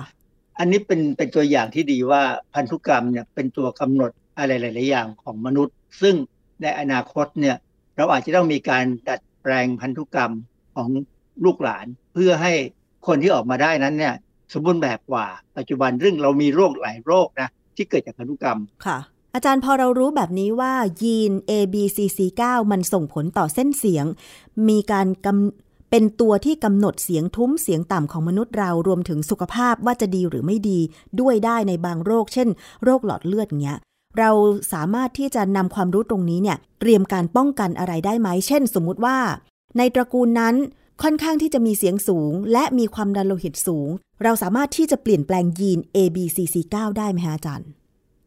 [0.59, 2.23] อันนี้เป็นเป็นตัวอย่างที่ดีว่า
[2.55, 6.14] พันธุกรรมเนี่ยเป็นตัวกำหนดอะไรหลาย ๆ อย่างของมนุษย์ ซึ่ง
[6.62, 7.57] ในอนาคตเนี่ย
[7.97, 10.33] เราอาจจะต้องมีการดัดแปลงพันธุกรรม
[10.75, 10.89] ของ
[11.45, 12.53] ลูกหลาน เพื่อให้
[13.07, 14.14] คนที่ออกมาได้นั้นเนี่ย
[14.53, 18.99] สมบูรณ์แบบกว่า ปัจจุบันเรื่องเรามีโรคหลายโรคนะที่เกิดจากพันธุกรรมค่ะ
[19.39, 24.07] อาจารย์พอเรารู้แบบนี้ว่ายีน ABCC9 มันส่งผลต่อเส้นเสียง
[24.68, 30.80] มีการกำเป็นตัวที่กำหนดเสียงทุ้มเสียงต่ำของมนุษย์เรารวมถึงสุขภาพว่าจะดีหรือไม่ดี
[31.20, 32.49] ด้วยได้ในบางโรค เช่น
[32.84, 33.78] โรคหลอดเลือดเงี้ย
[34.18, 34.30] เรา
[34.72, 39.18] สามารถที่จะนำความรู้ตรงนี้เนี่ยเตรียมการป้องกันอะไรได้ไหม เช่น สมมุติว่า
[39.78, 40.55] ในตระกูลนั้น
[41.03, 43.89] ค่อนข้างที่จะมีเสียงสูง และมีความดันโลหิตสูง
[44.22, 47.68] เราสามารถที่จะเปลี่ยนแปลงยีน ABCC9 ได้ไหมฮะอาจารย์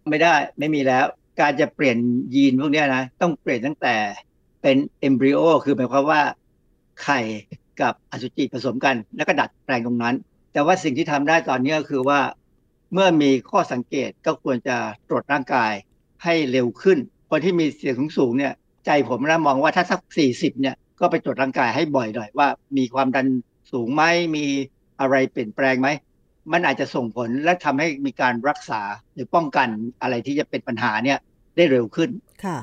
[0.09, 1.05] ไม่ได้ไม่มีแล้ว
[1.39, 1.97] การจะเปลี่ยน
[2.35, 3.95] ยีนพวกนี้นะ ต้องเปลี่ยนตั้งแต่
[4.61, 6.21] เป็นเอมบริโอคือหมายความว่า
[7.03, 7.19] ไข่
[7.81, 10.15] กับอสุจิผสมกัน แล้วก็ดัดแปลงตรงนั้น
[10.53, 12.19] แต่ว่าสิ่งที่ทำได้ตอนนี้ก็คือว่า
[12.93, 14.77] เมื่อมีข้อสังเกตก็ควรจะ
[15.09, 15.71] ตรวจร่างกาย
[16.23, 16.97] ให้เร็วขึ้น
[17.29, 18.53] คนที่มีเสี่ยงสูงเนี่ย
[18.85, 22.47] ใจผมนะมองว่าถ้าสักสี่สิบเนี่ยก็ไปตรวจร่างกายให้บ่อยหน่อยว่า
[22.77, 23.27] มีความดัน
[23.71, 24.03] สูงไหม
[24.35, 24.45] มี
[24.99, 25.87] อะไรเปลี่ยนแปลงไหม
[26.51, 28.81] มันอาจจะส่งผลและทำให้มีการรักษา
[29.13, 29.67] หรือป้องกัน
[30.01, 31.17] อะไรที่จะเป็นปัญหาเนี่ย
[31.55, 32.09] ได้เร็วขึ้น
[32.45, 32.57] ค่ะ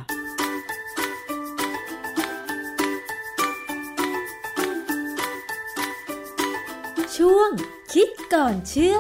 [7.17, 7.51] ช่วง
[7.93, 8.99] คิดก่อนเชื่อ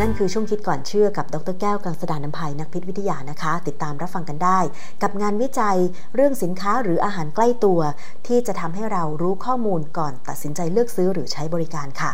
[0.00, 4.58] นั่นคือช่วงคิดก่อนเชื่อกับดรแก้วกังสดานนภัยนักพิษวิทยานะคะ ติดตามรับฟังกันได้
[5.02, 5.78] กับงานวิจัย
[6.14, 7.80] เรื่องสินค้าหรืออาหารใกล้ตัว
[8.26, 12.12] ที่จะทำให้เรารู้ข้อมูลก่อนตัดสินใจเลือกซื้อหรือใช้บริการค่ะ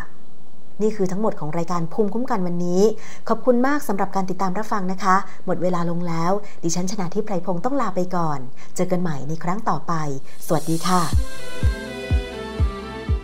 [0.81, 2.81] นี่คือทั้งหมดของรายการภูมิคุ้มกันวันนี้
[3.29, 5.15] ขอบคุณมากสำหรับการติดตามรับฟังนะคะ
[5.45, 6.31] หมดเวลาลงแล้ว
[6.63, 8.39] ดิฉันชนะทิพไพรพงศ์ต้องลาไปก่อน
[8.75, 9.93] เจอกันใหม่ในครั้งต่อไป
[10.45, 11.76] สวัสดีค่ะ